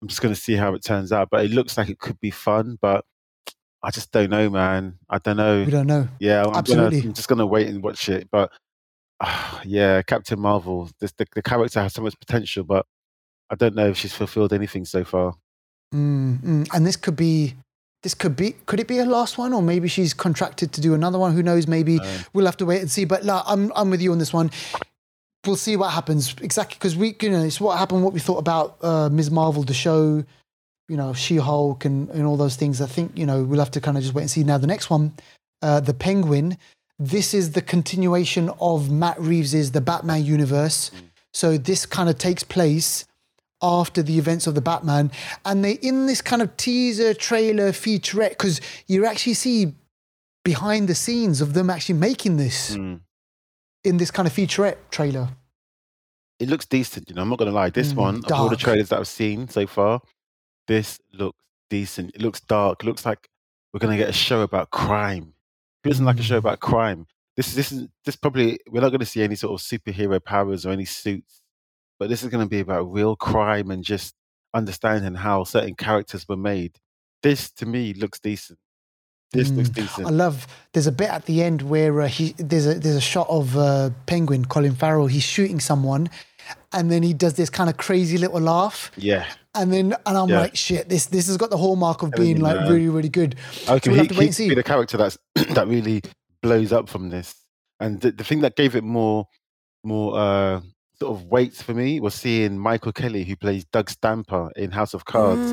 [0.03, 1.29] I'm just going to see how it turns out.
[1.31, 3.05] But it looks like it could be fun, but
[3.83, 4.99] I just don't know, man.
[5.11, 5.65] I don't know.
[5.65, 6.09] We don't know.
[6.21, 7.01] Yeah, I'm, Absolutely.
[7.01, 8.29] Gonna, I'm just going to wait and watch it.
[8.31, 8.53] But
[9.21, 10.91] uh, yeah, Captain Marvel.
[11.01, 12.87] This, the, the character has so much potential, but
[13.51, 15.35] I don't know if she's fulfilled anything so far.
[15.93, 16.69] Mm, mm.
[16.73, 17.55] And this could be.
[18.03, 18.57] This could be.
[18.67, 21.35] Could it be her last one, or maybe she's contracted to do another one?
[21.35, 21.69] Who knows?
[21.69, 23.05] Maybe Uh, we'll have to wait and see.
[23.05, 24.51] But like, I'm I'm with you on this one.
[25.47, 28.39] We'll see what happens exactly because we you know it's what happened, what we thought
[28.39, 29.31] about uh, Ms.
[29.31, 30.25] Marvel, the show,
[30.89, 32.81] you know, She Hulk, and and all those things.
[32.81, 34.45] I think you know we'll have to kind of just wait and see.
[34.45, 35.13] Now the next one,
[35.63, 36.59] uh, the Penguin.
[36.99, 40.93] This is the continuation of Matt Reeves's The Batman universe.
[41.33, 43.07] So this kind of takes place
[43.63, 45.11] after the events of the Batman,
[45.45, 49.75] and they in this kind of teaser trailer featurette because you actually see
[50.45, 53.01] behind the scenes of them actually making this mm.
[53.85, 55.29] in this kind of featurette trailer.
[56.41, 57.23] It looks decent, you know.
[57.23, 57.71] I'm not going to lie.
[57.71, 60.01] This Mm, one, of all the trailers that I've seen so far,
[60.67, 61.39] this looks
[61.71, 62.15] decent.
[62.17, 62.83] It looks dark.
[62.83, 63.29] It looks like
[63.73, 65.35] we're going to get a show about crime.
[65.85, 66.39] It doesn't like a show Mm.
[66.39, 67.07] about crime.
[67.37, 70.23] This is this is this probably we're not going to see any sort of superhero
[70.23, 71.42] powers or any suits,
[72.03, 74.13] but this is going to be about real crime and just
[74.53, 76.73] understanding how certain characters were made.
[77.23, 78.59] This to me looks decent.
[79.31, 79.75] This looks Mm.
[79.75, 80.07] decent.
[80.09, 80.49] I love.
[80.73, 83.57] There's a bit at the end where uh, he there's a there's a shot of
[83.57, 85.07] uh, Penguin Colin Farrell.
[85.07, 86.11] He's shooting someone,
[86.73, 89.25] and then he does this kind of crazy little laugh, yeah.
[89.55, 90.41] and then and I'm Yeah.
[90.41, 93.37] like, shit, this this has got the hallmark of being like really really good.
[93.69, 95.17] Okay, we'll he, have to wait he and could be the character that's
[95.55, 96.03] that really
[96.43, 97.37] blows up from this,
[97.79, 99.29] and the, the thing that gave it more,
[99.85, 100.61] more uh,
[101.03, 104.95] sort of weights for me was seeing Michael Kelly, who plays Doug Stamper in House
[104.95, 105.51] of Cards.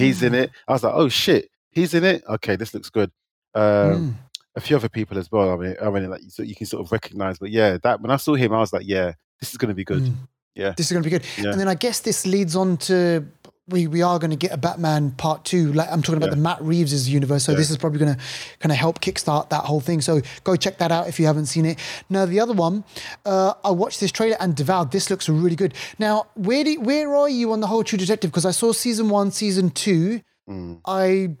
[0.00, 0.42] He's in Mm.
[0.42, 0.50] it.
[0.68, 2.22] I was like, oh shit, he's in it.
[2.28, 3.10] Okay, this looks good.
[3.54, 4.14] Um, Mm.
[4.56, 5.50] A few other people as well.
[5.50, 7.38] I mean, I mean, like so you can sort of recognize.
[7.40, 9.74] But yeah, that when I saw him, I was like, yeah, this is going to
[9.74, 10.02] be good.
[10.04, 10.14] Mm.
[10.54, 10.72] Yeah.
[10.76, 11.24] This is going to be good.
[11.42, 11.50] Yeah.
[11.50, 13.24] And then I guess this leads on to
[13.68, 15.72] we we are going to get a Batman part two.
[15.72, 16.34] Like I'm talking about Yeah.
[16.36, 17.44] the Matt Reeves' universe.
[17.44, 17.58] So Yeah.
[17.58, 18.20] this is probably going to
[18.60, 20.00] kind of help kickstart that whole thing.
[20.02, 21.78] So go check that out if you haven't seen it.
[22.10, 22.84] Now the other one,
[23.24, 24.90] uh, I watched this trailer and Deval.
[24.90, 25.72] This looks really good.
[25.98, 28.30] Now where do, where are you on the whole True Detective?
[28.30, 30.20] Because I saw season one, season two.
[30.48, 30.80] Mm.
[30.84, 31.36] I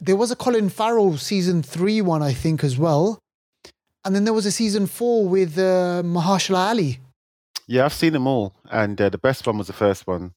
[0.00, 3.18] there was a Colin Farrell season three one I think as well,
[4.04, 7.00] and then there was a season four with uh, Mahershala Ali.
[7.66, 10.30] Yeah, I've seen them all, and uh, the best one was the first one.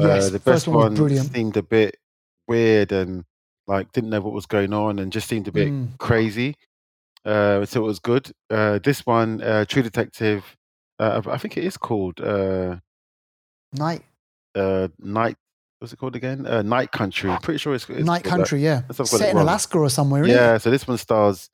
[0.00, 1.32] Yes, uh, the first best one one brilliant.
[1.32, 1.96] seemed a bit
[2.46, 3.24] weird and
[3.66, 5.98] like didn't know what was going on, and just seemed a bit Mm.
[5.98, 6.54] crazy.
[7.24, 8.30] Uh, so it was good.
[8.48, 10.56] Uh, this one, uh, True Detective,
[10.98, 12.76] uh, I think it is called uh,
[13.74, 14.02] Night
[14.54, 15.36] uh, Night.
[15.78, 16.46] What's it called again?
[16.46, 17.30] Uh, Night Country.
[17.30, 18.44] I'm pretty sure it's, it's Night called that.
[18.48, 18.82] Country, yeah.
[18.88, 19.42] Let's have a got it Set in wrong.
[19.44, 21.50] Alaska or somewhere, isn't Yeah, so this one stars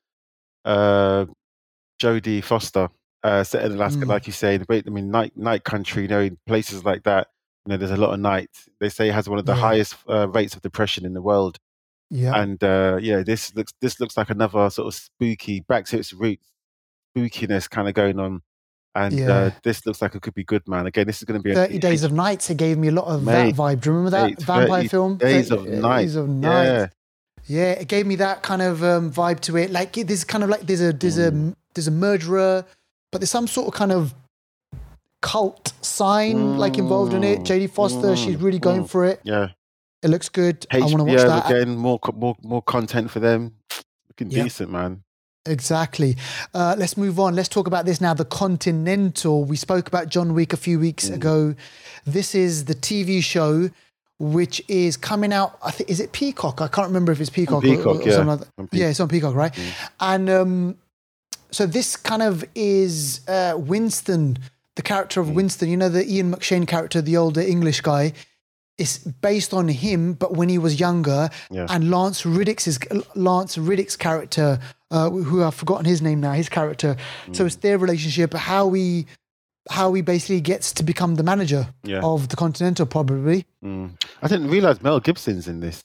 [0.63, 1.25] uh,
[2.01, 2.89] Jodie Foster,
[3.23, 4.07] uh, set in Alaska, Mm.
[4.07, 4.57] like you say.
[4.57, 7.27] the I mean, night night country, you know, in places like that.
[7.65, 8.49] You know, there's a lot of night.
[8.79, 9.59] They say it has one of the Yeah.
[9.61, 11.57] highest uh, rates of depression in the world.
[12.11, 12.39] Yeah.
[12.39, 16.13] And uh, yeah, this looks this looks like another sort of spooky, back to its
[16.13, 16.51] roots,
[17.17, 18.41] spookiness kind of going on.
[18.93, 20.85] And uh, this looks like it could be good, man.
[20.85, 22.91] Again, this is going to be a 30 Days of Nights, it gave me a
[22.91, 23.81] lot of Mate, that vibe.
[23.81, 25.17] Do you remember that vampire 30 film?
[25.17, 26.01] Days 30 of Night.
[26.03, 26.63] Days of Night.
[26.63, 26.87] Yeah,
[27.47, 29.69] Yeah, it gave me that kind of um, vibe to it.
[29.71, 31.51] Like there's kind of like there's a there's Mm.
[31.51, 32.63] a there's a murderer,
[33.11, 34.13] but there's some sort of kind of
[35.25, 37.39] cult sign like involved in it.
[37.39, 38.89] Mm, JD Foster, she's mm, really going mm.
[38.89, 39.19] for it.
[39.23, 39.49] yeah.
[40.03, 40.67] It looks good.
[40.71, 41.49] I want to watch HBO that.
[41.51, 41.75] again.
[41.77, 43.55] More more more content for them.
[44.09, 44.43] Looking Yeah.
[44.43, 45.01] decent, man.
[45.47, 46.15] Exactly.
[46.53, 47.35] Uh, let's move on.
[47.35, 48.13] Let's talk about this now.
[48.13, 49.45] The Continental.
[49.45, 51.15] We spoke about John Wick a few weeks Mm.
[51.15, 51.55] ago.
[52.05, 53.69] This is the TV show
[54.19, 55.57] which is coming out.
[55.63, 56.61] I think is it Peacock?
[56.61, 58.23] I can't remember if it's Peacock, or- Peacock, or, or yeah.
[58.23, 58.41] like.
[58.59, 59.53] On Yeah, it's on Peacock, right?
[59.53, 59.71] Mm.
[59.99, 60.77] And um,
[61.51, 64.37] so this kind of is uh, Winston,
[64.75, 65.69] the character of Winston.
[65.69, 68.13] You know the Ian McShane character, the older English guy.
[68.77, 71.65] It's based on him, but when he was younger, Yeah.
[71.69, 72.77] and Lance Reddick's is
[73.15, 74.59] Lance Reddick's character,
[74.91, 76.97] uh, who I've forgotten his name now, his character.
[77.27, 77.35] Mm.
[77.37, 79.05] So it's their relationship, how he
[79.71, 82.01] how he basically gets to become the manager Yeah.
[82.03, 83.47] of the Continental, probably.
[83.63, 83.91] Mm.
[84.21, 85.83] I didn't realize Mel Gibson's in this.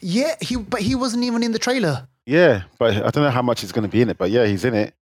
[0.00, 2.08] Yeah, he but he wasn't even in the trailer.
[2.26, 4.18] Yeah, but I don't know how much he's going to be in it.
[4.18, 4.94] But yeah, he's in it.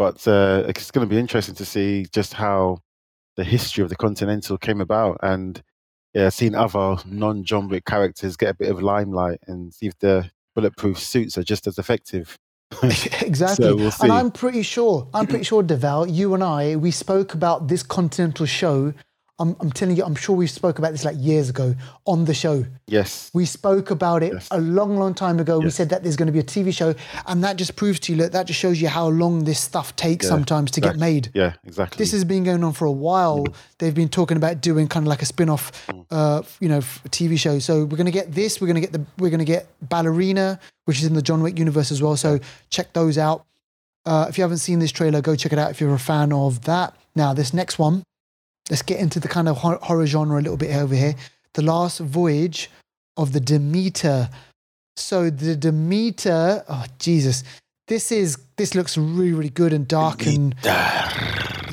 [0.00, 2.78] But uh, it's going to be interesting to see just how
[3.36, 5.62] the history of the Continental came about, and
[6.14, 10.30] yeah, seeing other non-John Wick characters get a bit of limelight, and see if the
[10.54, 12.38] bulletproof suits are just as effective.
[12.82, 13.66] exactly.
[13.66, 13.92] So we'll.
[14.00, 17.82] And I'm pretty sure, I'm pretty sure, Deval, you and I, we spoke about this
[17.82, 18.94] Continental show.
[19.40, 21.74] I'm, I'm telling you, I'm sure we spoke about this like years ago
[22.06, 22.64] on the show.
[22.86, 24.48] Yes, We spoke about it Yes.
[24.50, 25.58] a long, long time ago.
[25.58, 26.94] We said that there's going to be a TV show,
[27.26, 29.96] and that just proves to you, look, that just shows you how long this stuff
[29.96, 31.30] takes Yeah, sometimes to get made.
[31.34, 31.98] yeah, exactly.
[31.98, 33.46] This has been going on for a while.
[33.78, 36.04] They've been talking about doing kind of like a spin-off, Mm.
[36.10, 37.58] uh, you know, TV show.
[37.60, 38.60] So we're gonna get this.
[38.60, 39.04] We're gonna get the.
[39.18, 42.16] We're gonna get Ballerina, which is in the John Wick universe as well.
[42.16, 43.46] So check those out.
[44.04, 45.70] Uh, if you haven't seen this trailer, go check it out.
[45.70, 46.94] If you're a fan of that.
[47.16, 48.02] Now this next one,
[48.70, 51.14] let's get into the kind of horror genre a little bit over here.
[51.54, 52.70] The Last Voyage
[53.16, 54.30] of the Demeter.
[54.96, 56.64] So the Demeter.
[56.68, 57.44] Oh Jesus,
[57.88, 60.54] this is this looks really really good and dark and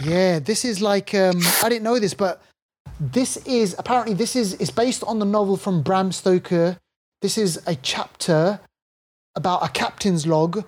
[0.04, 2.42] yeah, this is like um, I didn't know this, but
[3.00, 6.78] this is apparently this is it's based on the novel from Bram Stoker.
[7.22, 8.60] This is a chapter
[9.36, 10.64] about a captain's log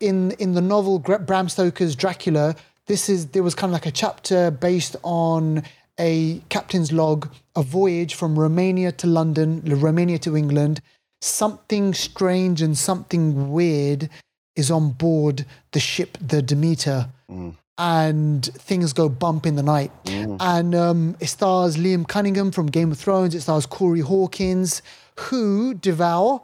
[0.00, 2.56] in in the novel Bram Stoker's Dracula.
[2.86, 5.62] This is there was kind of like a chapter based on
[5.98, 10.80] a captain's log, a voyage from Romania to London, Romania to England.
[11.20, 14.08] Something strange and something weird
[14.56, 17.54] is on board the ship, the Demeter Mm.
[17.78, 19.90] and things go bump in the night.
[20.04, 20.36] Mm.
[20.40, 23.34] And um, it stars Liam Cunningham from Game of Thrones.
[23.34, 24.82] It stars Corey Hawkins,
[25.18, 26.42] who Deval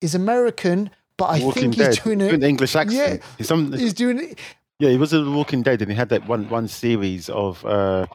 [0.00, 3.20] is American, but I Walking think he's Dead, doing an English accent.
[3.36, 4.38] He's some, He's doing it.
[4.80, 7.64] Yeah, he was in The Walking Dead, and he had that one one series of
[7.64, 8.06] uh,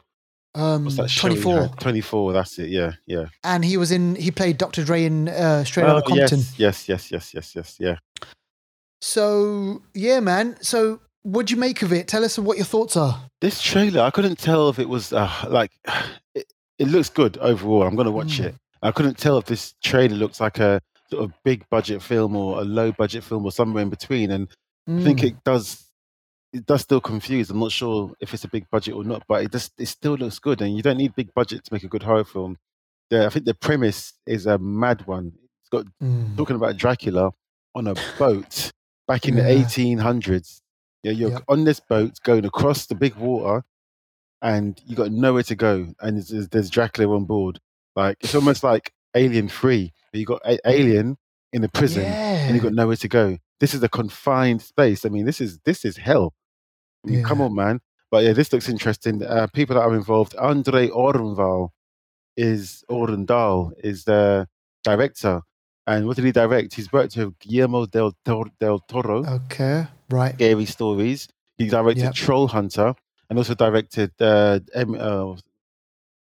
[0.54, 1.28] Um, what's that show?
[1.28, 1.80] he 24, had?
[1.80, 2.32] Twenty four.
[2.32, 2.68] That's it.
[2.70, 3.26] Yeah, yeah.
[3.44, 4.14] and he was in.
[4.16, 4.84] He played Dr.
[4.84, 6.40] Dre in uh, Straight Oh, Outta Compton.
[6.58, 7.76] yes, yes, yes, yes, yes, yes.
[7.80, 7.96] Yeah.
[9.00, 10.56] So yeah, man.
[10.60, 12.08] So what'd you make of it?
[12.08, 13.20] Tell us what your thoughts are.
[13.40, 15.72] This trailer, I couldn't tell if it was uh, like
[16.34, 17.82] it, it looks good overall.
[17.82, 18.46] I'm going to watch Mm.
[18.46, 18.54] it.
[18.82, 22.60] I couldn't tell if this trailer looks like a sort of big budget film or
[22.60, 24.30] a low budget film or somewhere in between.
[24.30, 24.48] And
[24.88, 25.24] I think Mm.
[25.24, 25.84] it does.
[26.58, 27.50] It does still confuse.
[27.50, 30.14] I'm not sure if it's a big budget or not, but it just it still
[30.14, 32.56] looks good, and you don't need big budget to make a good horror film.
[33.10, 35.32] The, I think the premise is a mad one.
[35.62, 36.36] It's got Mm.
[36.36, 37.32] talking about Dracula
[37.74, 38.70] on a boat
[39.06, 39.44] back in Yeah.
[39.44, 40.60] the 1800s.
[41.02, 41.44] Yeah, you're Yep.
[41.48, 43.64] on this boat going across the big water,
[44.42, 47.60] and you got nowhere to go, and there's- there's, Dracula on board.
[47.94, 49.92] Like it's almost like Alien Three.
[50.12, 51.16] You got a- Alien
[51.52, 52.62] in a prison, and you Yeah.
[52.62, 53.38] got nowhere to go.
[53.60, 55.04] This is a confined space.
[55.06, 56.34] I mean, this is this is hell.
[57.06, 57.80] Mean, come on, man.
[58.10, 59.22] But yeah, this looks interesting.
[59.24, 60.34] Uh, people that are involved.
[60.36, 61.70] Andre Orenval
[62.36, 64.46] is Orendal is the
[64.84, 65.40] director,
[65.86, 66.74] and what did he direct?
[66.74, 69.86] He's worked with Guillermo del Tor- del Toro, Okay.
[70.10, 70.34] Right.
[70.34, 71.28] Scary Stories.
[71.58, 72.14] He directed Yep.
[72.14, 72.94] Troll Hunter,
[73.30, 75.34] and also directed uh, em, uh,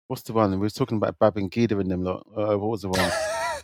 [0.08, 0.50] what's the one?
[0.52, 2.26] We were talking about Babangida and them lot.
[2.36, 3.10] Uh, what was the one?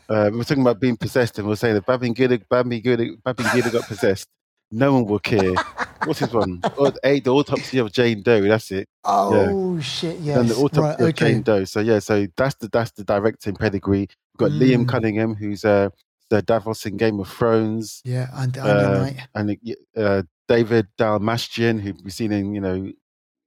[0.09, 3.73] Uh, we were talking about being possessed, and we were saying that Babangida, Babangida, Babangida
[3.73, 4.29] got possessed.
[4.73, 5.55] No one will care.
[6.05, 6.61] What's his one?
[6.79, 8.41] Oh, eh, the autopsy of Jane Doe.
[8.43, 8.89] That's it.
[9.05, 10.19] Oh shit!
[10.21, 10.37] Yes.
[10.39, 10.95] Then the autopsy right.
[11.01, 11.33] of Okay.
[11.33, 11.65] Jane Doe.
[11.65, 14.09] So yeah, so that's the that's the directing pedigree.
[14.09, 14.89] We've got Liam Mm.
[14.89, 15.91] Cunningham, who's uh,
[16.31, 18.29] the Davos in Game of Thrones, Yeah.
[18.33, 19.59] And Uh, and
[19.97, 22.91] uh, David Dalmastian, who we've seen in you know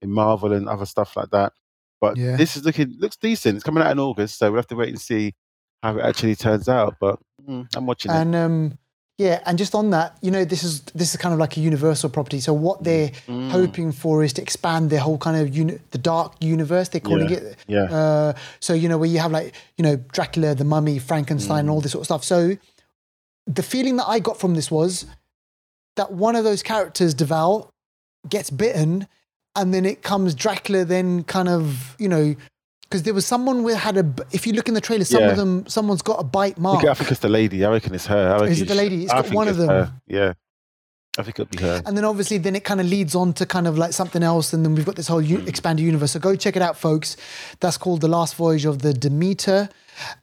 [0.02, 1.52] in Marvel and other stuff like that.
[2.00, 2.36] But Yeah.
[2.38, 3.56] this is looking looks decent.
[3.56, 5.34] It's coming out in August, so we'll have to wait and see
[5.82, 6.96] how it actually turns out.
[7.02, 8.16] But mm, I'm watching it.
[8.16, 8.78] And um,
[9.17, 11.60] yeah, and just on that, you know, this is this is kind of like a
[11.62, 12.39] universal property.
[12.41, 13.49] So what they're Mm.
[13.49, 16.89] hoping for is to expand their whole kind of uni- the dark universe.
[16.89, 17.58] They're calling Yeah, it.
[17.67, 17.84] yeah.
[17.84, 21.69] Uh, so you know where you have like you know Dracula, the Mummy, Frankenstein, and
[21.69, 22.23] all this sort of stuff.
[22.23, 22.58] So
[23.47, 25.06] the feeling that I got from this was
[25.95, 27.69] that one of those characters, Deval,
[28.28, 29.08] gets bitten,
[29.56, 30.84] and then it comes Dracula.
[30.84, 32.36] Then kind of you know.
[32.89, 34.06] Because there was someone with had a.
[34.32, 35.30] If you look in the trailer, some Yeah.
[35.32, 36.86] of them, someone's got a bite mark.
[36.86, 37.65] I think it's the lady.
[37.65, 38.34] I reckon it's her.
[38.34, 39.04] Reckon Is it the lady?
[39.04, 39.69] It's I got one of them.
[39.69, 39.93] her.
[40.08, 40.34] Yeah,
[41.17, 41.82] I think it'll be her.
[41.86, 44.54] And then obviously, then it kind of leads on to kind of like something else,
[44.54, 46.12] and then we've got this whole u- expanded universe.
[46.12, 47.17] So go check it out, folks.
[47.60, 49.67] That's called the Last Voyage of the Demeter.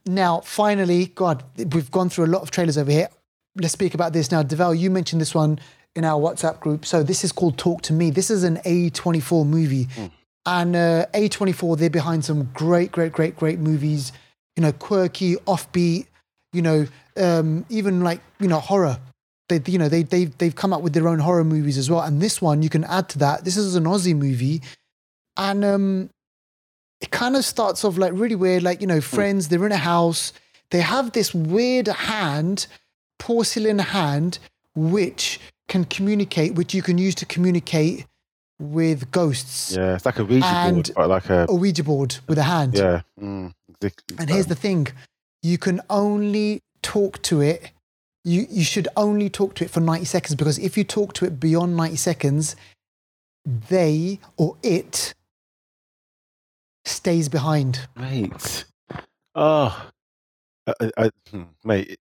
[0.06, 3.08] Now, finally, God, we've gone through a lot of trailers over here.
[3.56, 4.42] Let's speak about this now.
[4.42, 5.58] Deval, you mentioned this one
[5.96, 6.86] in our WhatsApp group.
[6.86, 8.10] So this is called Talk to Me.
[8.10, 10.06] This is an A24 movie, hmm.
[10.46, 14.12] And uh, A24 they're behind some great, great, great, great movies.
[14.56, 16.06] You know, quirky, offbeat.
[16.52, 18.98] You know, um, even like you know horror.
[19.48, 22.00] They you know they they they've come up with their own horror movies as well.
[22.00, 23.44] And this one you can add to that.
[23.44, 24.62] This is an aussie movie.
[25.36, 26.10] And um
[27.00, 28.62] it kind of starts off like really weird.
[28.62, 30.32] Like you know friends they're in a house.
[30.70, 32.66] They have this weird hand
[33.18, 34.38] porcelain hand
[34.74, 38.06] which can communicate which you can use to communicate
[38.60, 42.38] with ghosts Yeah, it's like a Ouija And- board, like a a ouija board with
[42.38, 43.02] a hand yeah.
[43.20, 44.16] Mm, exactly.
[44.18, 44.88] and here's the thing
[45.42, 47.70] you can only talk to it.
[48.24, 51.24] You, you should only talk to it for 90 seconds because if you talk to
[51.24, 52.54] it beyond 90 seconds,
[53.44, 55.14] they or it
[56.84, 57.88] stays behind.
[57.96, 58.64] mate.
[59.34, 59.88] Oh,
[60.68, 61.98] I, I, I, hmm, mate.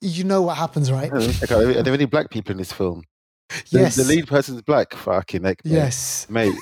[0.00, 1.12] You know what happens, right?
[1.12, 3.04] Okay, are there any black people in this film?
[3.70, 3.96] The, Yes.
[3.96, 4.94] the lead person's black.
[4.94, 5.72] Fucking heck, mate.
[5.72, 6.26] Yes.
[6.30, 6.54] mate.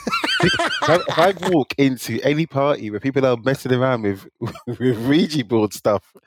[0.43, 4.27] if, I, walk into any party where people are messing around with
[4.67, 6.13] with Ouija board stuff,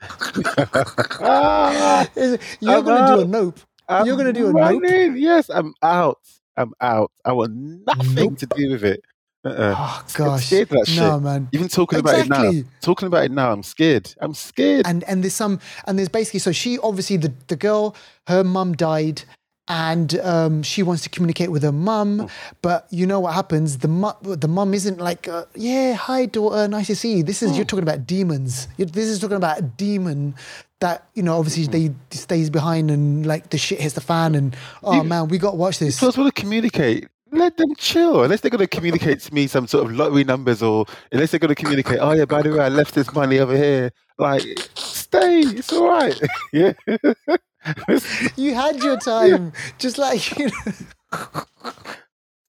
[1.20, 2.38] ah, You're
[2.78, 3.60] I'm going to do a nope.
[3.88, 4.82] I'm You're gonna do a nope?
[4.82, 5.16] running.
[5.18, 6.18] Yes, I'm out.
[6.56, 7.10] I'm out.
[7.24, 8.38] I want nothing Nope.
[8.38, 9.02] to do with it.
[9.44, 9.74] Uh-uh.
[9.76, 10.46] Oh, I'm gosh.
[10.46, 11.02] scared of that shit.
[11.02, 11.48] No, man.
[11.52, 12.50] Even talking about it now.
[12.80, 14.14] Talking about it now, I'm scared.
[14.22, 14.86] I'm scared.
[14.86, 17.94] and and there's some and there's basically so she obviously the the girl
[18.26, 19.22] her mum died
[19.68, 22.28] and um, she wants to communicate with her mum,
[22.62, 23.78] but you know what happens?
[23.78, 27.22] The mum, the mum isn't like, uh, yeah, hi daughter, nice to see you.
[27.22, 28.68] This is you're talking about demons.
[28.76, 30.34] You- This is talking about a demon
[30.80, 34.54] that you know obviously they stays behind and like the shit hits the fan and
[34.82, 35.98] oh man, we got to watch this.
[35.98, 37.08] Plus, want to communicate.
[37.30, 38.22] Let them chill.
[38.22, 41.40] Unless they're going to communicate to me some sort of lottery numbers, or unless they're
[41.40, 43.90] going to communicate, oh yeah, by the way, I left this money over here.
[44.18, 44.42] Like,
[44.74, 45.40] stay.
[45.40, 46.20] It's all right.
[46.52, 46.74] yeah.
[48.36, 50.72] You had your time, just like you know.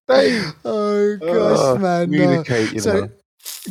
[0.08, 2.12] Oh gosh, Oh, man.
[2.12, 2.17] no.
[2.17, 3.10] communicate, you so know.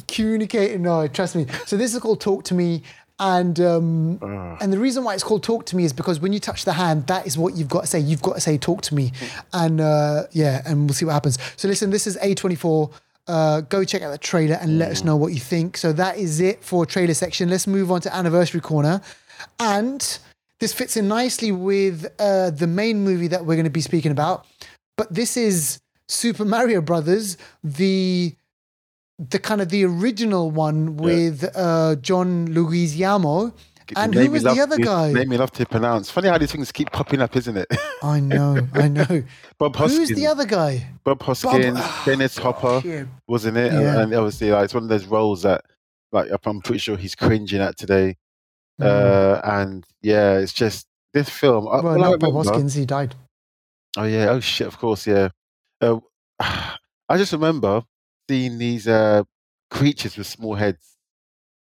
[0.09, 1.46] communicating, no, trust me.
[1.66, 2.83] So this is called Talk to Me.
[3.20, 4.57] And um, Ah.
[4.61, 6.72] and the reason why it's called Talk to Me is because when you touch the
[6.72, 8.00] hand, that is what you've got to say.
[8.00, 9.12] You've got to say Talk to me,
[9.52, 11.38] and uh, yeah, and we'll see what happens.
[11.57, 12.90] So listen, this is A24.
[13.28, 15.76] Uh, go check out the trailer and let us know what you think.
[15.76, 17.48] So that is it for trailer section.
[17.48, 19.00] Let's move on to anniversary corner,
[19.61, 20.18] and
[20.64, 24.11] this fits in nicely with uh, the main movie that we're going to be speaking
[24.11, 24.46] about.
[24.96, 28.35] But this is Super Mario Brothers, the
[29.18, 33.53] the kind of the original one with uh, John Leguizamo
[33.94, 35.12] And who was love- the other guy?
[35.12, 36.11] Name me love to pronounce.
[36.11, 37.68] Funny how these things keep popping up, isn't it?
[38.03, 39.22] I know, I know.
[39.59, 40.09] Bob Hoskins.
[40.09, 40.88] Who's the other guy?
[41.05, 43.05] Bob Hoskins, Ah, Dennis Hopper, Yeah.
[43.29, 43.70] wasn't it?
[43.72, 44.00] And- Yeah.
[44.00, 45.61] And, obviously, like it's one of those roles that,
[46.11, 48.16] like, I'm pretty sure he's cringing at today.
[48.80, 48.84] Mm.
[48.87, 51.68] Uh, and yeah, it's just this film.
[51.68, 52.74] I- well, I not Bob Hoskins.
[52.74, 53.14] He died.
[53.96, 54.30] Oh yeah.
[54.30, 54.66] Oh shit.
[54.66, 55.06] Of course.
[55.06, 55.28] Yeah.
[55.80, 56.00] Uh,
[56.40, 57.82] I just remember
[58.28, 59.22] seeing these uh,
[59.70, 60.96] creatures with small heads.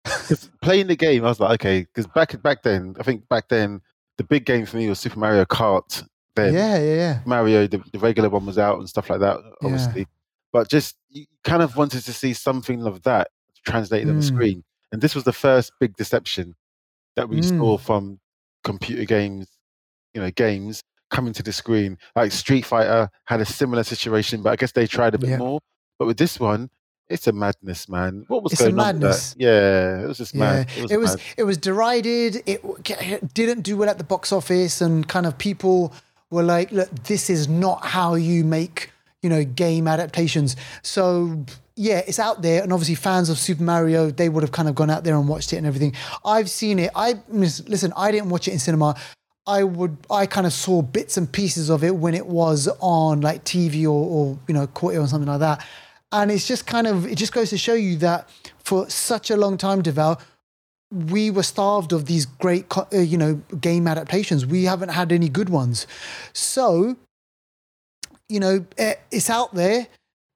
[0.63, 1.81] playing the game, I was like, okay.
[1.81, 3.81] Because back back then, I think back then,
[4.19, 6.07] the big game for me was Super Mario Kart.
[6.37, 7.21] Then Yeah, yeah, yeah.
[7.27, 10.07] Mario, the, the regular one was out and stuff like that, obviously.
[10.53, 13.29] But just you kind of wanted to see something of that
[13.67, 14.29] translated on the Mm.
[14.29, 14.65] screen.
[14.93, 16.55] And this was the first big deception
[17.17, 17.59] that we Mm.
[17.59, 18.19] saw from
[18.65, 19.49] computer games,
[20.15, 21.99] you know, games coming to the screen.
[22.15, 25.39] Like Street Fighter had a similar situation, but I guess they tried a bit Yeah.
[25.39, 25.61] more.
[25.99, 26.71] But with this one,
[27.09, 28.25] it's a madness, man.
[28.29, 28.87] What was It's a going on?
[28.87, 28.93] that?
[29.01, 29.35] madness.
[29.37, 30.69] Yeah, it was just Yeah, mad.
[30.91, 31.21] it was mad.
[31.37, 32.43] it was derided.
[32.47, 35.93] It g- didn't do well at the box office, and kind of people
[36.31, 41.45] were like, "Look, this is not how you make you know game adaptations." So
[41.77, 44.75] yeah, it's out there, and obviously fans of Super Mario they would have kind of
[44.75, 45.95] gone out there and watched it and everything.
[46.25, 46.91] I've seen it.
[46.95, 47.93] I listen.
[47.97, 48.97] I didn't watch it in cinema.
[49.47, 49.97] I would.
[50.11, 53.85] I kind of saw bits and pieces of it when it was on like TV
[53.85, 55.67] or, or you know caught it or something like that.
[56.13, 58.29] And it's just kind of it just goes to show you that
[58.59, 60.21] for such a long time, Deval,
[60.93, 64.45] we were starved of these great, uh, you know, game adaptations.
[64.45, 65.87] We haven't had any good ones.
[66.33, 66.97] So,
[68.31, 69.87] you know, eh, it's out there.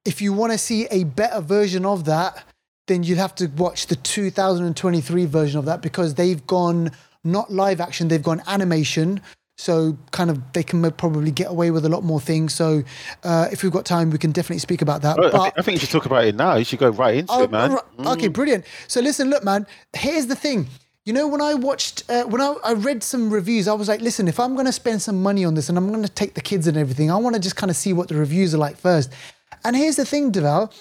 [0.05, 2.43] If you want to see a better version of that,
[2.87, 6.91] then you'd have to watch the 2023 version of that because they've gone
[7.23, 9.21] not live action, they've gone animation.
[9.57, 12.53] So, kind of, they can probably get away with a lot more things.
[12.53, 12.83] So,
[13.23, 15.17] uh, if we've got time, we can definitely speak about that.
[15.17, 16.55] Oh, I, think, I think you should talk about it now.
[16.55, 17.71] You should go right into Oh, it, man.
[17.71, 17.83] right.
[18.07, 18.65] Okay, brilliant.
[18.89, 19.65] So listen, look, man.
[19.93, 20.67] Here's the thing.
[21.05, 24.01] You know, when I watched, uh, when I, I read some reviews, I was like,
[24.01, 26.33] listen, if I'm going to spend some money on this and I'm going to take
[26.33, 28.57] the kids and everything, I want to just kind of see what the reviews are
[28.57, 29.11] like first.
[29.63, 30.73] And here's the thing, Deval.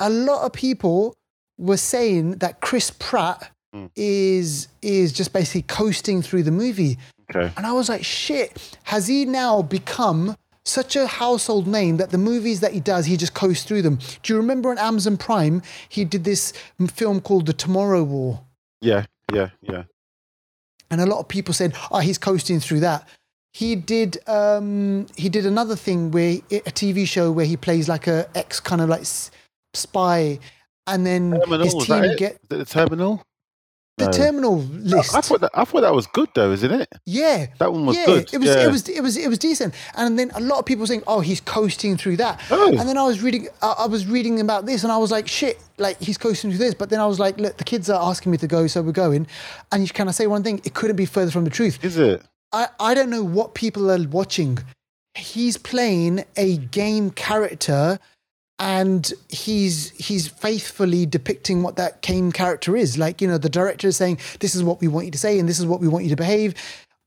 [0.00, 1.16] A lot of people
[1.58, 3.52] were saying that Chris Pratt
[3.94, 6.98] is is just basically coasting through the movie.
[7.32, 7.52] Okay.
[7.56, 12.18] And I was like, shit, has he now become such a household name that the
[12.18, 14.00] movies that he does, he just coasts through them?
[14.22, 16.52] Do you remember on Amazon Prime, he did this
[16.88, 18.40] film called The Tomorrow War?
[18.80, 19.84] Yeah, yeah, yeah.
[20.90, 23.08] And a lot of people said, oh, he's coasting through that.
[23.52, 28.06] He did um, he did another thing where a TV show where he plays like
[28.06, 29.04] a ex kind of like
[29.74, 30.38] spy,
[30.86, 33.22] and then Terminal, his team get the terminal?
[34.00, 34.12] The No.
[34.12, 35.14] terminal list.
[35.14, 36.88] I thought that I thought that was good though, isn't it?
[37.06, 38.64] Yeah, That one was yeah, good, It was, yeah.
[38.64, 39.74] it was, it was, it was decent.
[39.96, 42.68] And then a lot of people saying, "Oh, he's coasting through that." Oh.
[42.70, 45.28] And then I was reading, I, I was reading about this, and I was like,
[45.28, 46.74] "Shit!" Like he's coasting through this.
[46.74, 48.92] But then I was like, "Look, the kids are asking me to go, so we're
[48.92, 49.26] going."
[49.70, 50.60] And you can I say one thing?
[50.64, 51.78] It couldn't be further from the truth.
[51.84, 52.22] Is it?
[52.52, 54.58] I, I don't know what people are watching.
[55.14, 57.98] He's playing a game character
[58.60, 62.98] and he's he's faithfully depicting what that game character is.
[62.98, 65.38] Like, you know, the director is saying, This is what we want you to say
[65.38, 66.54] and this is what we want you to behave.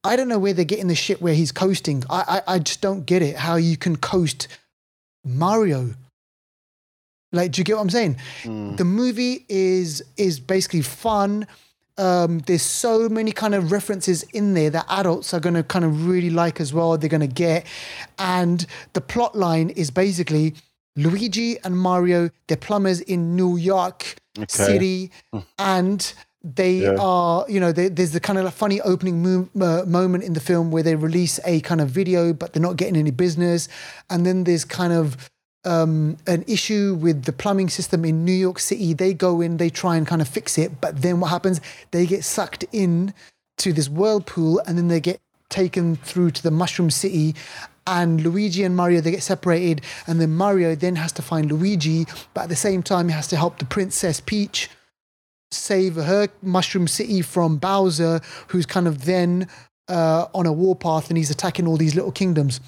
[0.03, 2.03] I don't know where they're getting the shit where he's coasting.
[2.09, 3.37] I, I I just don't get it.
[3.37, 4.47] How you can coast
[5.23, 5.91] Mario.
[7.31, 8.17] Like, do you get what I'm saying?
[8.43, 8.77] Mm.
[8.77, 11.47] The movie is is basically fun.
[11.99, 15.85] Um, there's so many kind of references in there that adults are going to kind
[15.85, 16.97] of really like as well.
[16.97, 17.67] They're going to get,
[18.17, 20.55] and the plot line is basically
[20.95, 22.29] Luigi and Mario.
[22.47, 24.47] They're plumbers in New York Okay.
[24.49, 25.11] City,
[25.59, 26.95] and they Yeah.
[26.99, 30.33] are, you know, they, there's the kind of like funny opening mo- uh, moment in
[30.33, 33.67] the film where they release a kind of video, but they're not getting any business,
[34.09, 35.29] and then there's kind of
[35.65, 38.93] um, an issue with the plumbing system in New York City.
[38.93, 41.61] They go in, they try and kind of fix it, but then what happens?
[41.91, 43.13] They get sucked in
[43.59, 47.35] to this whirlpool, and then they get taken through to the Mushroom City.
[47.85, 52.05] And Luigi and Mario they get separated, and then Mario then has to find Luigi,
[52.33, 54.69] but at the same time he has to help the Princess Peach
[55.51, 59.47] save her Mushroom City from Bowser, who's kind of then
[59.87, 62.59] uh, on a warpath and he's attacking all these little kingdoms.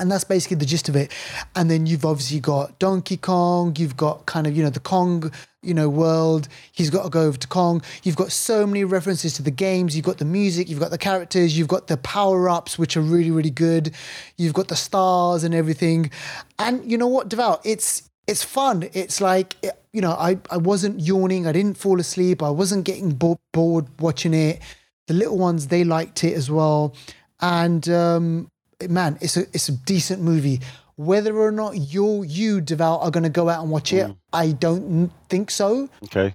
[0.00, 1.12] And that's basically the gist of it.
[1.56, 5.32] And then you've obviously got Donkey Kong, you've got kind of, you know, the Kong,
[5.62, 6.48] you know, world.
[6.72, 7.82] He's got to go over to Kong.
[8.04, 9.96] You've got so many references to the games.
[9.96, 13.00] You've got the music, you've got the characters, you've got the power ups, which are
[13.00, 13.92] really, really good.
[14.36, 16.10] You've got the stars and everything.
[16.58, 17.60] And you know what, Deval?
[17.64, 18.88] It's it's fun.
[18.92, 19.56] It's like,
[19.92, 21.46] you know, I, I wasn't yawning.
[21.46, 22.42] I didn't fall asleep.
[22.42, 24.60] I wasn't getting bo- bored watching it.
[25.06, 26.94] The little ones, they liked it as well.
[27.40, 28.50] And um,
[28.88, 30.60] man, it's a it's a decent movie.
[30.96, 34.52] Whether or not you you Deval are going to go out and watch it, I
[34.52, 35.88] don't think so.
[36.04, 36.34] Okay.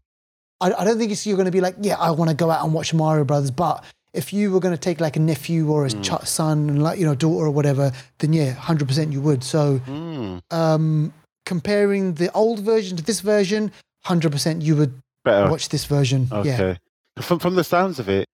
[0.61, 2.49] I, I don't think it's you're going to be like, yeah, I want to go
[2.49, 3.83] out and watch Mario Brothers, but
[4.13, 6.03] if you were going to take like a nephew or a Mm.
[6.23, 9.43] ch- son and like you know daughter or whatever, then yeah, hundred percent you would.
[9.43, 11.13] So Mm, um,
[11.45, 13.71] comparing the old version to this version,
[14.05, 14.93] hundred percent you would
[15.25, 15.49] better.
[15.49, 16.27] watch this version.
[16.31, 16.77] Yeah, Okay.
[17.21, 18.27] From from the sounds of it,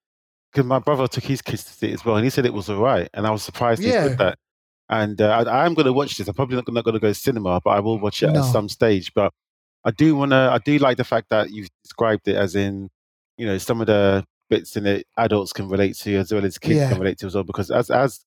[0.51, 2.53] because my brother took his kids to see it as well, and he said it
[2.53, 4.37] was all right, and I was surprised he said that.
[4.91, 6.27] And uh, I, am going to watch this.
[6.27, 8.39] I'm probably not, not going to go to cinema, but I will watch it No.
[8.39, 9.13] at some stage.
[9.13, 9.31] But
[9.85, 10.49] I do want to.
[10.51, 12.89] I do like the fact that you described it as in,
[13.37, 16.57] you know, some of the bits in it adults can relate to as well as
[16.57, 16.89] kids Yeah.
[16.89, 17.43] can relate to as well.
[17.43, 18.25] Because as as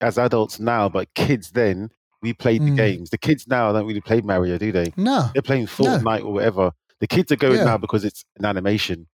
[0.00, 1.90] as adults now, but kids then,
[2.22, 2.76] we played the Mm.
[2.76, 3.10] games.
[3.10, 4.92] The kids now don't really play Mario, do they?
[4.96, 6.72] no, They're playing Fortnite or whatever.
[7.00, 7.64] The kids are going Yeah.
[7.64, 9.08] now because it's an animation.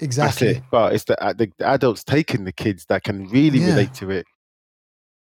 [0.00, 0.48] Exactly.
[0.48, 0.62] It.
[0.70, 3.70] But it's the, uh, the, the adults taking the kids that can really Yeah.
[3.70, 4.26] relate to it.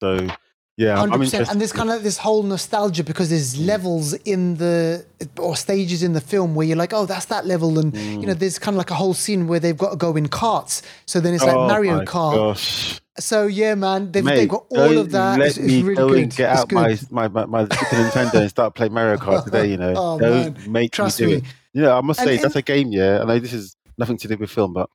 [0.00, 0.28] So,
[0.76, 1.52] yeah, I'm, Hundred I'm percent, interested.
[1.52, 3.66] and there's kind of this whole nostalgia because there's Mm.
[3.66, 5.04] levels in the
[5.38, 8.34] or stages in the film where you're like, oh, that's that level, and you know,
[8.34, 10.82] there's kind of like a whole scene where they've got to go in carts.
[11.06, 12.34] So then it's like Oh Mario Kart.
[12.36, 13.00] Gosh.
[13.18, 15.38] So yeah, man, they've, Mate, they've got all of that.
[15.38, 16.18] Let It's, it's me really go good.
[16.22, 19.66] and get out my, my, my, my Super Nintendo and start playing Mario Kart today,
[19.66, 19.92] you know.
[19.96, 20.72] Oh, don't man.
[20.72, 21.36] make Trust me do me.
[21.38, 21.44] it.
[21.74, 23.20] You know, I must And say, in- that's a game, yeah.
[23.20, 24.88] I know this is nothing to do with film, but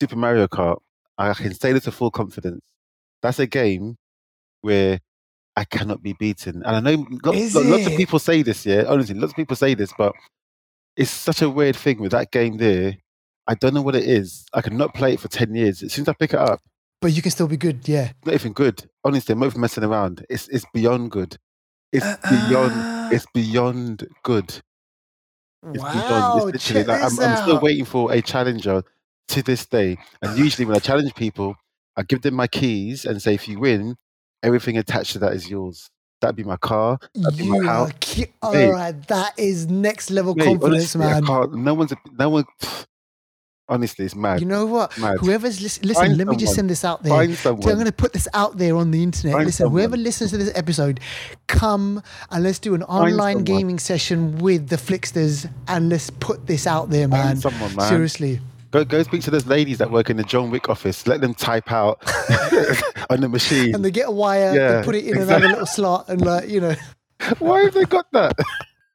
[0.00, 0.78] Super Mario Kart,
[1.18, 2.62] I can say this with full confidence.
[3.22, 3.96] That's a game
[4.60, 5.00] where
[5.56, 6.62] I cannot be beaten.
[6.64, 8.84] And I know lots, lots of people say this, yeah.
[8.88, 10.12] Honestly, lots of people say this, but
[10.96, 12.96] it's such a weird thing with that game there.
[13.46, 14.46] I don't know what it is.
[14.54, 15.82] I cannot play it for 10 years.
[15.82, 16.60] As soon as I pick it up,
[17.00, 17.86] But you can still be good.
[17.88, 18.12] Yeah.
[18.24, 18.88] not even good.
[19.04, 20.24] Honestly, I'm not even messing around.
[20.30, 21.36] It's it's beyond good.
[21.92, 24.60] It's beyond Uh, it's beyond good.
[25.72, 26.46] It's wow.
[26.48, 28.82] It's literally like I'm, I'm still waiting for a challenger
[29.28, 29.96] to this day.
[30.22, 31.56] And usually when I challenge people,
[31.96, 33.96] I give them my keys and say, if you win,
[34.42, 35.90] everything attached to that is yours.
[36.20, 36.98] That'd be my car.
[37.14, 37.92] That'd be my You house.
[38.00, 39.08] ki- all right.
[39.08, 41.62] That is next level Mate, confidence, honestly, man.
[41.64, 42.44] no one's no one.
[43.66, 44.40] Honestly, it's mad.
[44.40, 44.96] You know what?
[44.98, 45.16] Mad.
[45.20, 47.10] Whoever's lis- listen, Find let me just send this out there.
[47.12, 49.32] Find So I'm going to put this out there on the internet.
[49.34, 51.00] Find listen, whoever listens to this episode,
[51.46, 56.66] come and let's do an online gaming session with the Flixters and let's put this
[56.66, 57.36] out there, Find man.
[57.38, 57.88] someone, man.
[57.88, 58.40] Seriously.
[58.70, 61.06] Go go speak to those ladies that work in the John Wick office.
[61.06, 62.02] Let them type out
[63.08, 63.74] on the machine.
[63.74, 65.34] And they get a wire, Yeah, they put it in exactly.
[65.36, 66.74] another little slot, and like, you know,
[67.38, 68.36] Why have they got that?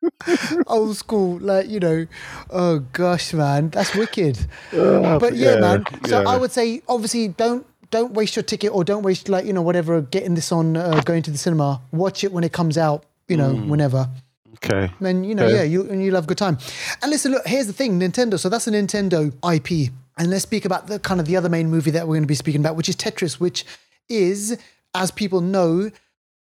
[0.67, 2.07] old school, like, you know,
[2.49, 4.37] oh gosh, man, that's wicked.
[4.73, 5.83] Oh, but yeah, yeah, man.
[6.07, 6.29] So yeah.
[6.29, 9.61] I would say, obviously, don't don't waste your ticket or don't waste like you know
[9.63, 11.81] whatever getting this on uh, going to the cinema.
[11.91, 13.05] Watch it when it comes out.
[13.27, 13.67] You know, Mm.
[13.67, 14.09] whenever.
[14.55, 14.91] Okay.
[14.99, 15.55] Then you know, Okay.
[15.57, 16.57] yeah, you and you'll have a good time.
[17.01, 18.39] And listen, look, here's the thing, Nintendo.
[18.39, 19.91] So that's a Nintendo IP.
[20.17, 22.27] And let's speak about the kind of the other main movie that we're going to
[22.27, 23.65] be speaking about, which is Tetris, which
[24.09, 24.57] is,
[24.93, 25.91] as people know,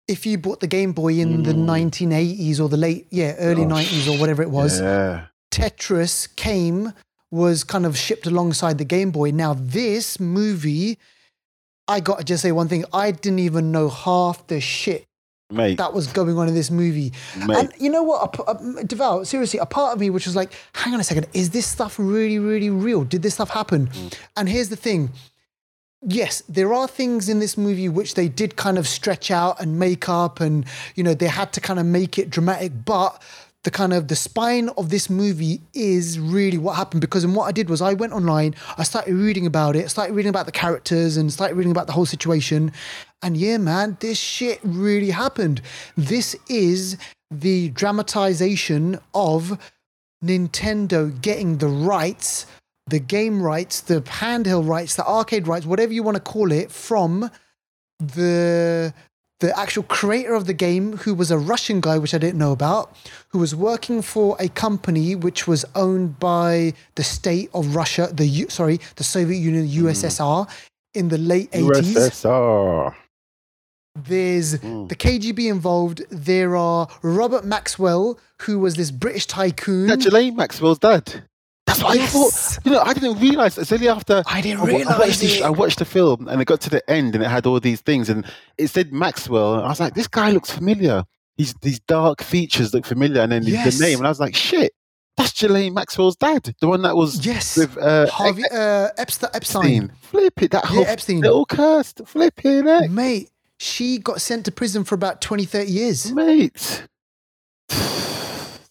[0.08, 3.70] if you bought the Game Boy in the 1980s or the late, yeah, early Mm.
[3.70, 3.86] Gosh.
[3.92, 5.28] 90s or whatever it was, Yeah.
[5.52, 6.94] Tetris came,
[7.32, 9.32] was kind of shipped alongside the Game Boy.
[9.32, 10.98] Now, this movie,
[11.88, 12.86] I got to just say one thing.
[12.94, 15.06] I didn't even know half the shit
[15.52, 15.78] Mate.
[15.78, 17.14] that was going on in this movie.
[17.38, 17.58] Mate.
[17.58, 18.36] And you know what?
[18.40, 21.28] A, a, Deval, seriously, a part of me which was like, hang on a second,
[21.34, 23.04] is this stuff really, really real?
[23.04, 23.88] Did this stuff happen?
[23.88, 24.14] Mm.
[24.38, 25.12] And here's the thing.
[26.06, 29.80] Yes, there are things in this movie which they did kind of stretch out and
[29.80, 32.72] make up, and you know they had to kind of make it dramatic.
[32.84, 33.22] But
[33.64, 37.46] the kind of the spine of this movie is really what happened because and what
[37.46, 40.52] I did was I went online, I started reading about it, started reading about the
[40.52, 42.74] characters, and started reading about the whole situation.
[43.22, 45.62] And yeah, man, this shit really happened.
[45.96, 46.98] This is
[47.32, 49.58] the dramatization of
[50.24, 52.46] Nintendo getting the rights,
[52.88, 56.72] the game rights, the handheld rights, the arcade rights, whatever you want to call it,
[56.72, 57.32] from
[58.00, 58.94] the
[59.40, 62.54] the actual creator of the game, who was a Russian guy, which I didn't know
[62.54, 62.96] about,
[63.30, 68.26] who was working for a company which was owned by the state of Russia, the
[68.26, 70.48] U, sorry, the Soviet Union, USSR,
[70.94, 71.94] in the late eighties.
[71.96, 72.96] USSR.
[73.96, 74.88] There's Mm.
[74.90, 76.04] the KGB involved.
[76.10, 79.88] There are Robert Maxwell, who was this British tycoon.
[79.88, 81.24] Ghislaine Maxwell's dad.
[81.66, 82.10] That's what Yes.
[82.14, 82.18] I
[82.60, 82.66] thought.
[82.66, 83.58] You know, I didn't realize.
[83.58, 85.44] It's only after I didn't realize watched the.
[85.44, 87.82] I watched the film and it got to the end and it had all these
[87.82, 88.26] things and
[88.58, 89.56] it said Maxwell.
[89.56, 91.04] And I was like, this guy looks familiar.
[91.38, 93.22] These these dark features look familiar.
[93.22, 93.78] And then the- Yes.
[93.80, 94.74] the name, and I was like, shit,
[95.18, 99.30] that's Ghislaine Maxwell's dad, the one that was yes, with uh, Harvey uh, Epstein.
[99.34, 99.84] Epstein.
[99.84, 99.92] Epstein.
[100.02, 101.22] Flip it, that Yeah, whole Epstein.
[101.22, 102.02] they're all cursed.
[102.06, 106.12] Flipping it, Mate, she got sent to prison for about 20, 30 years.
[106.12, 106.88] mate.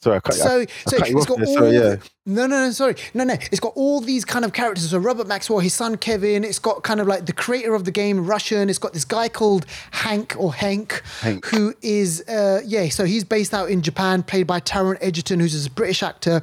[0.03, 1.47] Sorry, I cut, so I, so I it's got there.
[1.47, 1.97] all Sorry, yeah.
[2.27, 5.29] no no no sorry no no it's got all these kind of characters so robert
[5.29, 8.69] maxwell his son kevin it's got kind of like the creator of the game russian
[8.69, 11.45] it's got this guy called hank or hank, Hank.
[11.47, 15.67] who is uh yeah so he's based out in japan played by taron egerton who's
[15.67, 16.43] a british actor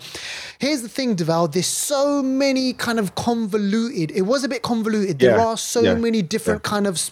[0.60, 5.20] here's the thing deval there's so many kind of convoluted it was a bit convoluted
[5.20, 7.12] there Yeah, are so yeah, many different kind of s-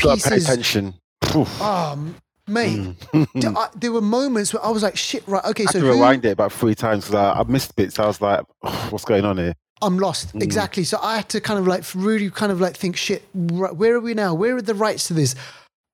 [0.00, 0.94] Gotta pay pieces attention.
[1.34, 1.60] Oof.
[1.62, 2.14] um
[2.50, 3.56] mate Mm.
[3.56, 6.24] I- there were moments where i was like shit right okay I so who, rewind
[6.24, 7.98] it about three times because I, I missed bits.
[7.98, 8.44] I was like,
[8.90, 10.34] "What's going on here?" I'm lost.
[10.34, 10.42] Mm.
[10.42, 10.84] Exactly.
[10.84, 13.94] So I had to kind of like really kind of like think, shit, wh- where
[13.94, 14.34] are we now?
[14.34, 15.34] Where are the rights to this?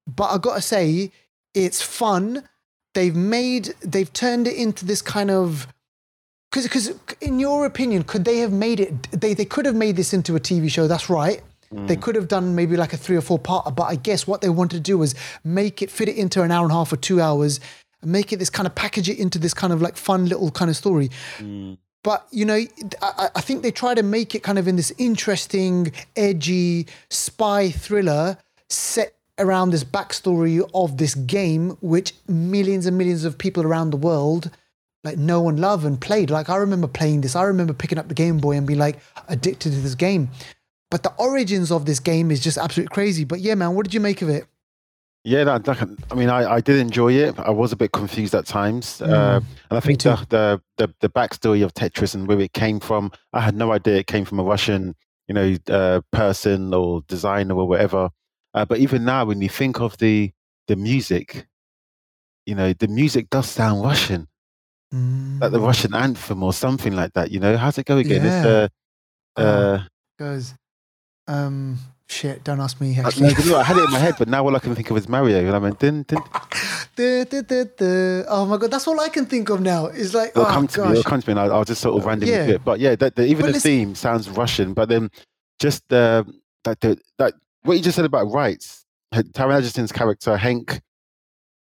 [0.09, 1.13] But I gotta say,
[1.55, 2.49] it's fun.
[2.95, 5.69] They've made, they've turned it into this kind of,
[6.51, 6.89] because, because
[7.21, 9.09] in your opinion, could they have made it?
[9.13, 10.89] They they could have made this into a TV show.
[10.89, 11.41] That's right.
[11.77, 11.87] Mm.
[11.89, 14.41] They could have done maybe like a three or four part, but I guess what
[14.41, 15.15] they wanted to do was
[15.45, 17.61] make it fit it into an hour and a half or two hours,
[18.01, 20.51] and make it this kind of package it into this kind of like fun little
[20.51, 21.11] kind of story.
[22.03, 22.61] But you know
[23.03, 27.71] I, I think they try to make it kind of in this interesting edgy spy
[27.71, 28.39] thriller
[28.71, 33.97] set around this backstory of this game which millions and millions of people around the
[33.97, 34.51] world
[35.05, 36.31] like know and love and played.
[36.31, 37.37] Like i remember playing this.
[37.37, 38.99] I remember picking up the game boy and being like
[39.29, 40.31] addicted to this game
[40.91, 43.95] but the origins of this game is just absolutely crazy but yeah man what did
[43.95, 44.47] you make of it
[45.25, 45.79] Yeah, that, that
[46.13, 47.35] I mean, I, I did enjoy it.
[47.39, 50.87] I was a bit confused at times, Mm, uh, and I think the, the the
[51.01, 54.25] the backstory of Tetris and where it came from, I had no idea it came
[54.25, 54.95] from a Russian,
[55.27, 58.11] you know, uh, person or designer or whatever.
[58.55, 60.31] Uh, but even now, when you think of the
[60.69, 61.49] the music,
[62.47, 64.29] you know, the music does sound Russian,
[65.41, 65.67] like the Mm.
[65.67, 67.33] Russian anthem or something like that.
[67.33, 68.23] You know, how's it go again?
[68.23, 68.29] Yeah.
[68.31, 68.69] It's uh,
[69.37, 69.43] Oh.
[69.43, 69.79] uh,
[70.19, 70.55] goes
[71.29, 74.45] um shit don't ask me I, no, I had it in my head, but now
[74.45, 75.39] all I can think of is Mario.
[75.45, 76.19] And I mean, din, din,
[76.95, 78.25] duh, duh, duh.
[78.29, 79.87] Oh my god, that's all I can think of now.
[79.87, 80.87] It's like, It'll oh come to me.
[80.87, 82.47] gosh, It'll come to me, and I'll, I'll just sort of randomly Yeah.
[82.47, 82.65] do it.
[82.65, 84.73] But yeah, that, the, even But the listen- theme sounds Russian.
[84.73, 85.11] But then,
[85.59, 86.25] just the
[86.65, 88.85] that the that what you just said about rights.
[89.15, 90.81] Taron Egerton's character Hank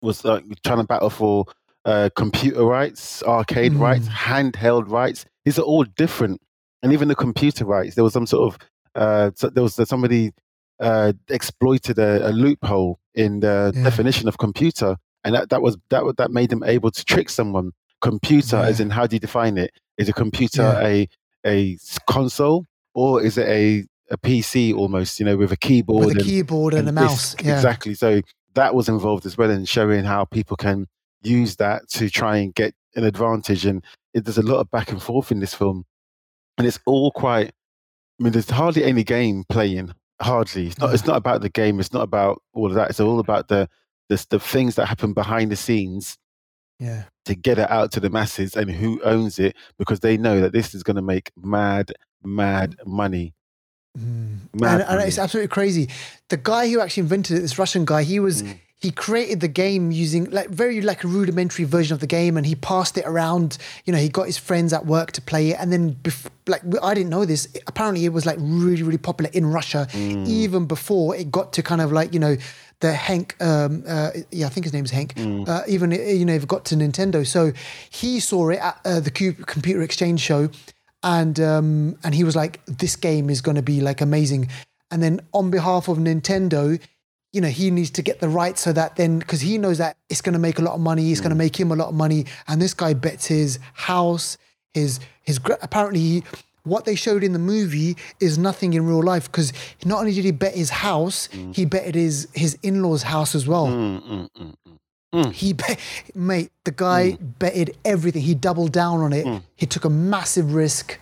[0.01, 1.45] was like trying to battle for
[1.85, 3.81] uh, computer rights, arcade Mm.
[3.81, 5.25] rights, handheld rights.
[5.45, 6.41] These are all different,
[6.83, 7.95] and even the computer rights.
[7.97, 8.59] There was some sort of
[8.95, 10.33] uh, so there was somebody
[10.81, 13.85] uh, exploited a, a loophole in the Yeah.
[13.85, 17.73] definition of computer, and that, that was that that made them able to trick someone.
[18.01, 19.71] Computer, as in how do you define it?
[19.97, 20.87] Is a computer Yeah.
[20.89, 21.09] a
[21.47, 21.79] a
[22.09, 22.65] console
[22.95, 25.21] or is it a a PC almost?
[25.21, 27.37] You know, with a keyboard with a and, keyboard and, a mouse.
[27.43, 27.95] Yeah, Exactly.
[27.95, 28.21] So
[28.55, 30.87] that was involved as well in showing how people can
[31.23, 33.65] use that to try and get an advantage.
[33.65, 33.85] And
[34.15, 35.85] it, there's a lot of back and forth in this film,
[36.59, 37.53] and it's all quite.
[38.23, 39.93] I mean, there's hardly any game playing.
[40.21, 40.69] Hardly.
[40.69, 40.95] It's not.
[40.95, 41.81] It's not about the game.
[41.81, 42.91] It's not about all of that.
[42.91, 43.69] It's all about the
[44.09, 46.19] the, the things that happen behind the scenes
[46.79, 50.41] yeah, to get it out to the masses and who owns it because they know
[50.41, 51.93] that this is going to make mad,
[52.23, 53.35] mad money.
[53.99, 54.39] Mm.
[54.55, 55.89] Mad and, and it's absolutely crazy.
[56.29, 58.59] The guy who actually invented it, this Russian guy, he was Mm.
[58.83, 62.45] He created the game using like very like a rudimentary version of the game, and
[62.45, 63.57] he passed it around.
[63.85, 66.63] You know, he got his friends at work to play it, and then bef- like
[66.83, 67.47] I didn't know this.
[67.69, 70.27] Apparently, it was like really really popular in Russia Mm.
[70.29, 72.37] even before it got to kind of like you know
[72.81, 73.37] the Hank.
[73.41, 75.15] Um, uh, yeah, I think his name's Hank.
[75.15, 75.49] Mm.
[75.49, 77.53] Uh, even uh, you know, it got to Nintendo, so
[77.91, 80.51] he saw it at uh, the Cu- Computer Exchange show
[81.05, 84.49] and um, and he was like, "This game is going to be like amazing."
[84.91, 86.79] And then on behalf of Nintendo,
[87.33, 89.97] you know, he needs to get the right so that then because he knows that
[90.09, 91.89] it's going to make a lot of money, it's going to make him a lot
[91.89, 94.37] of money, and this guy bets his house,
[94.75, 96.01] his his apparently.
[96.01, 96.23] He,
[96.65, 99.53] what they showed in the movie is nothing in real life because
[99.85, 103.67] not only did he bet his house, he betted his his in-laws' house as well.
[103.67, 104.55] Mm, mm, mm,
[105.13, 105.33] mm.
[105.33, 105.81] He bet,
[106.15, 108.23] mate, the guy betted everything.
[108.23, 109.43] He doubled down on it.
[109.57, 110.99] He took a massive risk.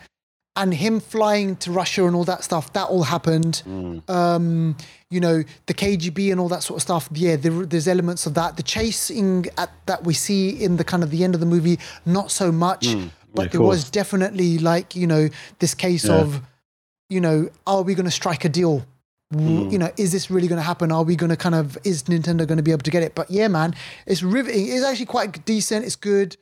[0.56, 3.62] And him flying to Russia and all that stuff, that all happened.
[4.08, 4.76] Um,
[5.08, 7.08] you know, the KGB and all that sort of stuff.
[7.12, 8.56] Yeah, there, there's elements of that.
[8.56, 11.78] The chasing at, that we see in the kind of the end of the movie,
[12.04, 12.94] not so much.
[13.32, 15.28] but of there was definitely like, you know,
[15.60, 16.16] this case Yeah.
[16.16, 16.42] of,
[17.08, 18.84] you know, are we going to strike a deal?
[19.32, 19.70] Mm.
[19.70, 20.90] You know, is this really going to happen?
[20.90, 23.14] Are we going to kind of, is Nintendo going to be able to get it?
[23.14, 24.66] But yeah, man, it's riveting.
[24.66, 25.84] It's actually quite decent.
[25.86, 26.36] It's good,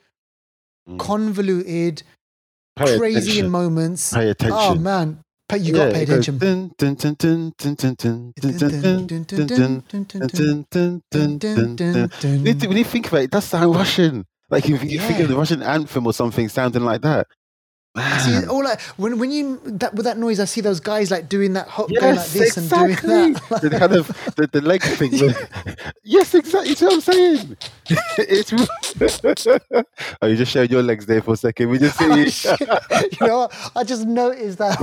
[0.96, 2.02] convoluted, Mm
[2.79, 3.45] pay crazy attention.
[3.47, 4.12] in moments.
[4.12, 4.59] Pay attention.
[4.59, 6.39] Oh man, pay, you yeah, got to pay attention.
[12.68, 14.26] When you think about it, that's sounds Russian.
[14.51, 15.07] Like you, you yeah.
[15.07, 17.26] think of the Russian anthem or something sounding like that.
[17.95, 21.11] I see all like when when you that with that noise, I see those guys
[21.11, 22.93] like doing that hop going like this exactly.
[22.93, 23.62] and doing that.
[23.62, 25.11] the kind of the, the leg thing.
[25.12, 26.70] with- yes, exactly.
[26.70, 27.57] You see what I'm saying?
[28.18, 28.53] it's
[30.22, 31.70] oh, you just showed your legs there for a second.
[31.70, 32.30] We just see oh, you.
[33.20, 33.70] you know, what?
[33.74, 34.78] I just noticed that.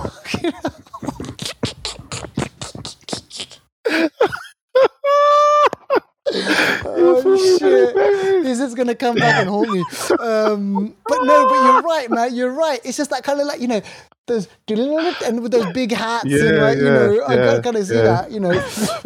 [6.33, 7.95] Oh shit!
[8.43, 9.83] This is gonna come back and haunt me.
[10.19, 12.35] Um, but no, but you're right, man.
[12.35, 12.79] You're right.
[12.83, 13.81] It's just that kind of like you know,
[14.27, 17.75] those and with those big hats Yeah, and like you know, yeah, I yeah, kind
[17.75, 18.03] of see yeah.
[18.03, 18.53] that, you know.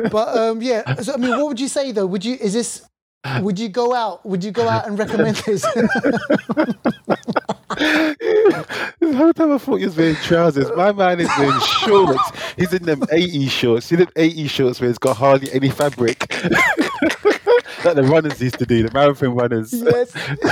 [0.10, 0.96] But um, yeah.
[1.02, 2.06] So I mean, what would you say though?
[2.06, 2.86] Would you is this?
[3.42, 4.26] Would you go out?
[4.26, 5.62] Would you go out and recommend this?
[7.80, 10.72] the whole time I thought he was wearing trousers.
[10.76, 12.32] My man is wearing shorts.
[12.60, 13.86] He's in them 80 shorts.
[13.88, 16.20] See them 80 shorts where it's got hardly any fabric.
[17.86, 19.74] like the runners used to do, the marathon runners.
[19.74, 20.14] yes.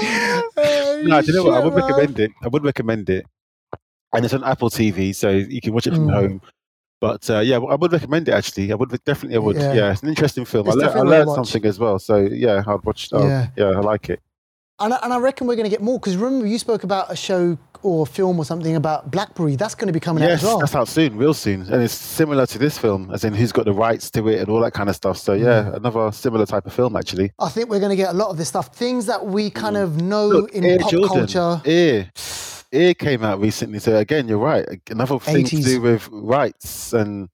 [0.00, 1.04] yes.
[1.04, 1.54] No, do you know what?
[1.54, 1.82] I would man.
[1.86, 2.30] recommend it.
[2.42, 3.26] I would recommend it.
[4.14, 6.14] And it's on Apple TV, so you can watch it from Mm.
[6.14, 6.40] home.
[7.00, 8.72] But uh, yeah, I would recommend it actually.
[8.72, 9.56] I would definitely, I would.
[9.56, 9.72] Yeah.
[9.72, 10.66] Yeah, it's an interesting film.
[10.66, 11.36] It's I, le- I learned watch.
[11.36, 11.98] something as well.
[11.98, 13.08] So yeah, I'd watch.
[13.12, 13.48] Oh, Yeah.
[13.56, 13.66] yeah.
[13.66, 14.20] I like it.
[14.80, 17.10] And I, and I reckon we're going to get more because remember you spoke about
[17.10, 19.56] a show or film or something about BlackBerry.
[19.56, 20.58] That's going to be coming out Yes, as well.
[20.58, 23.64] that's out soon, real soon, and it's similar to this film, as in who's got
[23.66, 25.16] the rights to it and all that kind of stuff.
[25.18, 25.44] So Mm.
[25.44, 27.32] yeah, another similar type of film actually.
[27.38, 29.76] I think we're going to get a lot of this stuff, things that we kind
[29.76, 30.32] of know Mm.
[30.32, 31.62] Look, in Air pop Jordan, culture.
[31.64, 32.10] Air,
[32.72, 33.78] Air came out recently.
[33.78, 34.66] So again, you're right.
[34.90, 35.50] Another thing 80s.
[35.50, 37.28] to do with rights and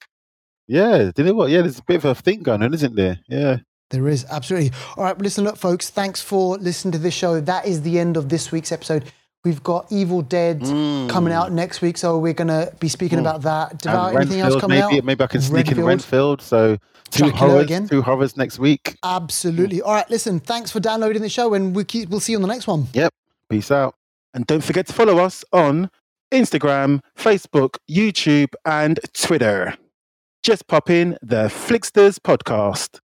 [0.66, 1.51] yeah, do you know what?
[1.51, 3.18] Yeah, there's a bit of a thing going on, isn't there?
[3.28, 3.59] Yeah.
[3.95, 4.72] There is absolutely.
[4.97, 5.90] All right, listen, look, folks.
[5.90, 7.40] Thanks for listening to this show.
[7.40, 9.11] That is the end of this week's episode.
[9.45, 11.09] We've got Evil Dead mm.
[11.11, 13.22] coming out next week, so we're going to be speaking mm.
[13.22, 13.78] about that.
[13.78, 15.05] Deval, And anything else coming maybe, out?
[15.05, 15.86] Maybe I can sneak in Renfield.
[15.86, 16.42] Renfield.
[16.42, 16.78] So
[17.11, 17.88] two Dracula horrors, again.
[17.88, 18.97] two horrors next week.
[19.05, 19.82] Absolutely.
[19.82, 20.40] All right, listen.
[20.40, 22.86] Thanks for downloading the show, and we'll, keep, we'll see you on the next one.
[22.95, 23.12] Yep.
[23.51, 23.95] Peace out.
[24.32, 25.90] And don't forget to follow us on
[26.32, 29.76] Instagram, Facebook, YouTube, and Twitter.
[30.42, 33.01] Just pop in the Flixters podcast.